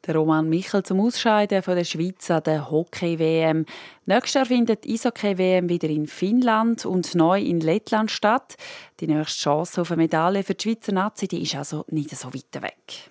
Der 0.08 0.16
Roman 0.16 0.48
Michel 0.48 0.84
zum 0.84 1.00
Ausscheiden 1.00 1.64
von 1.64 1.76
der 1.76 1.84
Schweiz 1.84 2.30
an 2.30 2.44
der 2.44 2.70
Hockey-WM. 2.70 3.66
Nächstes 4.06 4.34
Jahr 4.36 4.46
findet 4.46 4.84
die 4.84 4.94
Eishockey-WM 4.94 5.68
wieder 5.68 5.90
in 5.90 6.06
Finnland 6.06 6.86
und 6.86 7.16
neu 7.16 7.42
in 7.42 7.60
Lettland 7.60 8.12
statt. 8.12 8.56
Die 9.00 9.08
nächste 9.08 9.42
Chance 9.42 9.82
auf 9.82 9.92
eine 9.92 10.04
Medaille 10.04 10.44
für 10.44 10.54
die 10.54 10.70
Schweizer 10.70 10.92
Nazi 10.92 11.28
die 11.28 11.42
ist 11.42 11.56
also 11.56 11.86
nicht 11.90 12.12
so 12.12 12.32
weit 12.34 12.62
weg. 12.62 13.10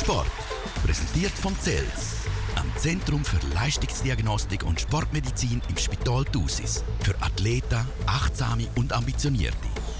Sport. 0.00 0.49
Präsentiert 0.84 1.32
von 1.32 1.54
CELS, 1.60 2.24
am 2.56 2.70
Zentrum 2.76 3.24
für 3.24 3.38
Leistungsdiagnostik 3.54 4.64
und 4.64 4.80
Sportmedizin 4.80 5.60
im 5.68 5.76
Spital 5.76 6.24
Thusis. 6.24 6.82
Für 7.00 7.14
Athleten, 7.20 7.86
Achtsame 8.06 8.66
und 8.76 8.92
Ambitionierte. 8.92 9.56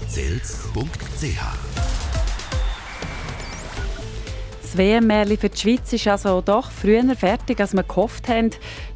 CELS.ch 0.09 1.41
das 4.61 4.77
WM-Märchen 4.77 5.37
für 5.37 5.49
die 5.49 5.57
Schweiz 5.57 5.91
ist 5.91 6.07
also 6.07 6.39
doch 6.39 6.71
früher 6.71 7.03
fertig, 7.17 7.59
als 7.59 7.73
wir 7.73 7.83
gehofft 7.83 8.29
haben. 8.29 8.51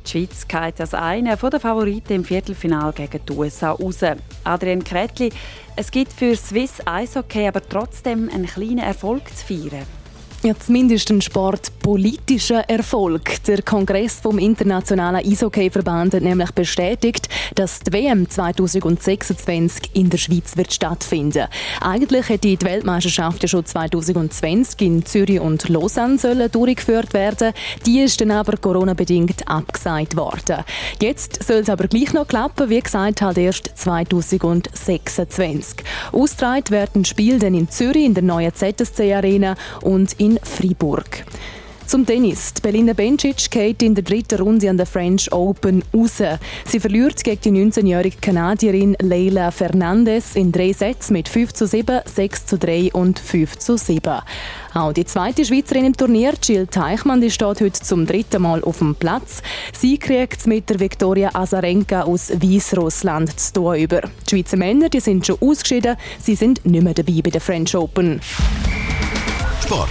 Die 0.06 0.10
Schweiz 0.10 0.48
geht 0.48 0.80
als 0.80 0.94
eine 0.94 1.36
der 1.36 1.60
Favoriten 1.60 2.14
im 2.14 2.24
Viertelfinal 2.24 2.94
gegen 2.94 3.26
die 3.26 3.34
USA 3.34 3.72
raus. 3.72 4.00
Adrian 4.46 4.86
Kretli, 4.86 5.34
es 5.76 5.92
gibt 5.92 6.14
für 6.14 6.34
Swiss 6.38 6.76
Eishockey 6.86 7.46
aber 7.46 7.62
trotzdem 7.62 8.30
einen 8.30 8.46
kleinen 8.46 8.78
Erfolg 8.78 9.24
zu 9.36 9.46
feiern. 9.48 9.86
Ja, 10.46 10.54
zumindest 10.60 11.10
ein 11.10 11.22
sportpolitischer 11.22 12.70
Erfolg. 12.70 13.44
Der 13.48 13.64
Kongress 13.64 14.20
vom 14.20 14.38
Internationalen 14.38 15.26
Eishockey-Verband 15.26 16.14
hat 16.14 16.22
nämlich 16.22 16.52
bestätigt, 16.52 17.30
dass 17.56 17.80
die 17.80 17.92
WM 17.92 18.30
2026 18.30 19.96
in 19.96 20.12
der 20.12 20.20
Schweiz 20.20 20.56
wird 20.56 20.72
stattfinden. 20.72 21.48
Eigentlich 21.82 22.30
hätte 22.30 22.48
die 22.48 22.62
Weltmeisterschaft 22.62 23.42
ja 23.42 23.48
schon 23.48 23.66
2020 23.66 24.82
in 24.82 25.04
Zürich 25.04 25.40
und 25.40 25.68
Lausanne 25.68 26.20
sollen 26.20 26.52
durchgeführt 26.52 27.16
werden. 27.16 27.52
Die 27.88 28.02
ist 28.02 28.22
dann 28.22 28.30
aber 28.30 28.58
Corona-bedingt 28.58 29.48
abgesagt 29.48 30.16
worden. 30.16 30.64
Jetzt 31.02 31.44
soll 31.44 31.62
es 31.62 31.70
aber 31.70 31.88
gleich 31.88 32.14
noch 32.14 32.28
klappen, 32.28 32.70
wie 32.70 32.82
gesagt, 32.82 33.24
halt 33.24 33.40
erst 33.40 33.72
2026. 33.74 35.84
Austragen 36.12 36.70
werden 36.70 37.04
Spiel 37.04 37.40
dann 37.40 37.56
in 37.56 37.68
Zürich 37.68 38.06
in 38.06 38.14
der 38.14 38.22
neuen 38.22 38.54
ZSC-Arena 38.54 39.56
und 39.82 40.14
in 40.20 40.35
Fribourg. 40.44 41.26
Zum 41.86 42.04
Tennis. 42.04 42.52
Die 42.56 42.62
Berliner 42.62 42.96
Bencic 42.96 43.52
geht 43.52 43.84
in 43.84 43.94
der 43.94 44.04
dritten 44.04 44.42
Runde 44.42 44.70
an 44.70 44.78
der 44.78 44.88
French 44.88 45.32
Open 45.32 45.84
raus. 45.94 46.18
Sie 46.66 46.80
verliert 46.80 47.24
gegen 47.24 47.54
die 47.54 47.64
19-jährige 47.64 48.18
Kanadierin 48.20 48.98
Leila 49.00 49.52
Fernandez 49.52 50.36
in 50.36 50.52
drei 50.52 50.74
Sätzen 50.74 51.14
mit 51.14 51.30
5 51.30 51.54
zu 51.54 51.68
7, 51.68 52.02
6 52.04 52.46
zu 52.48 52.58
3 52.58 52.90
und 52.94 53.20
5 53.20 53.60
zu 53.60 53.78
7. 53.78 54.20
Auch 54.74 54.94
die 54.94 55.06
zweite 55.06 55.46
Schweizerin 55.46 55.86
im 55.86 55.96
Turnier, 55.96 56.34
Jill 56.42 56.66
Teichmann, 56.66 57.22
die 57.22 57.30
steht 57.30 57.62
heute 57.62 57.72
zum 57.72 58.08
dritten 58.08 58.42
Mal 58.42 58.64
auf 58.64 58.80
dem 58.80 58.96
Platz. 58.96 59.44
Sie 59.72 60.00
kriegt 60.00 60.40
es 60.40 60.48
mit 60.48 60.70
der 60.70 60.80
Viktoria 60.80 61.30
Azarenka 61.34 62.02
aus 62.02 62.32
Weißrussland 62.32 63.40
zu 63.40 63.54
tun 63.54 63.76
über. 63.76 64.02
Die 64.02 64.30
Schweizer 64.30 64.58
Männer 64.58 64.90
die 64.90 65.00
sind 65.00 65.28
schon 65.28 65.38
ausgeschieden, 65.40 65.98
sie 66.20 66.36
sind 66.36 66.66
nicht 66.66 66.84
mehr 66.84 66.96
dabei 66.96 67.22
bei 67.24 67.30
der 67.30 67.42
French 67.42 67.76
Open. 67.76 68.20
Sport. 69.62 69.90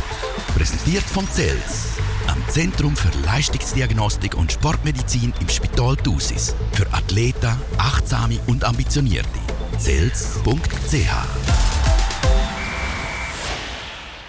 Präsentiert 0.55 1.03
von 1.03 1.27
CELS, 1.27 1.99
am 2.29 2.41
Zentrum 2.49 2.95
für 2.95 3.11
Leistungsdiagnostik 3.27 4.37
und 4.37 4.53
Sportmedizin 4.53 5.33
im 5.41 5.49
Spital 5.49 5.97
Thusis. 5.97 6.55
Für 6.73 6.87
Athleten, 6.93 7.57
Achtsame 7.77 8.39
und 8.47 8.63
Ambitionierte. 8.63 9.41
CELS.ch 9.79 10.45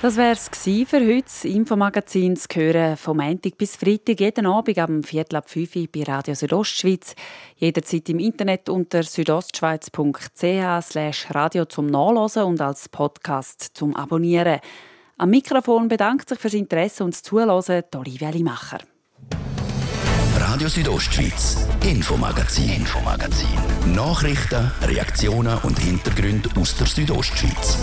das 0.01 0.17
wäre 0.17 0.33
es 0.33 0.49
für 0.49 0.99
heute. 0.99 1.23
Das 1.23 1.45
Infomagazin 1.45 2.35
zu 2.35 2.47
hören 2.53 2.95
vom 2.95 3.17
Montag 3.17 3.57
bis 3.57 3.75
Freitag, 3.75 4.19
jeden 4.19 4.45
Abend 4.45 4.77
am 4.77 5.01
Viertel 5.01 5.37
ab 5.37 5.49
5 5.49 5.75
Uhr 5.75 5.87
bei 5.91 6.03
Radio 6.03 6.35
Südostschweiz. 6.35 7.15
Jederzeit 7.55 8.07
im 8.09 8.19
Internet 8.19 8.69
unter 8.69 9.01
südostschweiz.ch 9.01 11.33
radio 11.33 11.65
zum 11.65 11.87
Nachlesen 11.87 12.43
und 12.43 12.61
als 12.61 12.87
Podcast 12.89 13.71
zum 13.73 13.95
Abonnieren. 13.95 14.59
Am 15.17 15.29
Mikrofon 15.29 15.87
bedankt 15.87 16.27
sich 16.27 16.37
fürs 16.37 16.53
Interesse 16.53 17.05
und 17.05 17.13
das 17.13 17.23
Zuhören 17.23 17.49
Olivia 17.95 18.29
Limacher. 18.31 18.79
Radio 20.37 20.67
Südostschweiz, 20.67 21.65
Infomagazin, 21.85 22.69
Infomagazin. 22.69 23.47
Nachrichten, 23.95 24.69
Reaktionen 24.81 25.57
und 25.59 25.79
Hintergründe 25.79 26.49
aus 26.59 26.75
der 26.75 26.87
Südostschweiz. 26.87 27.77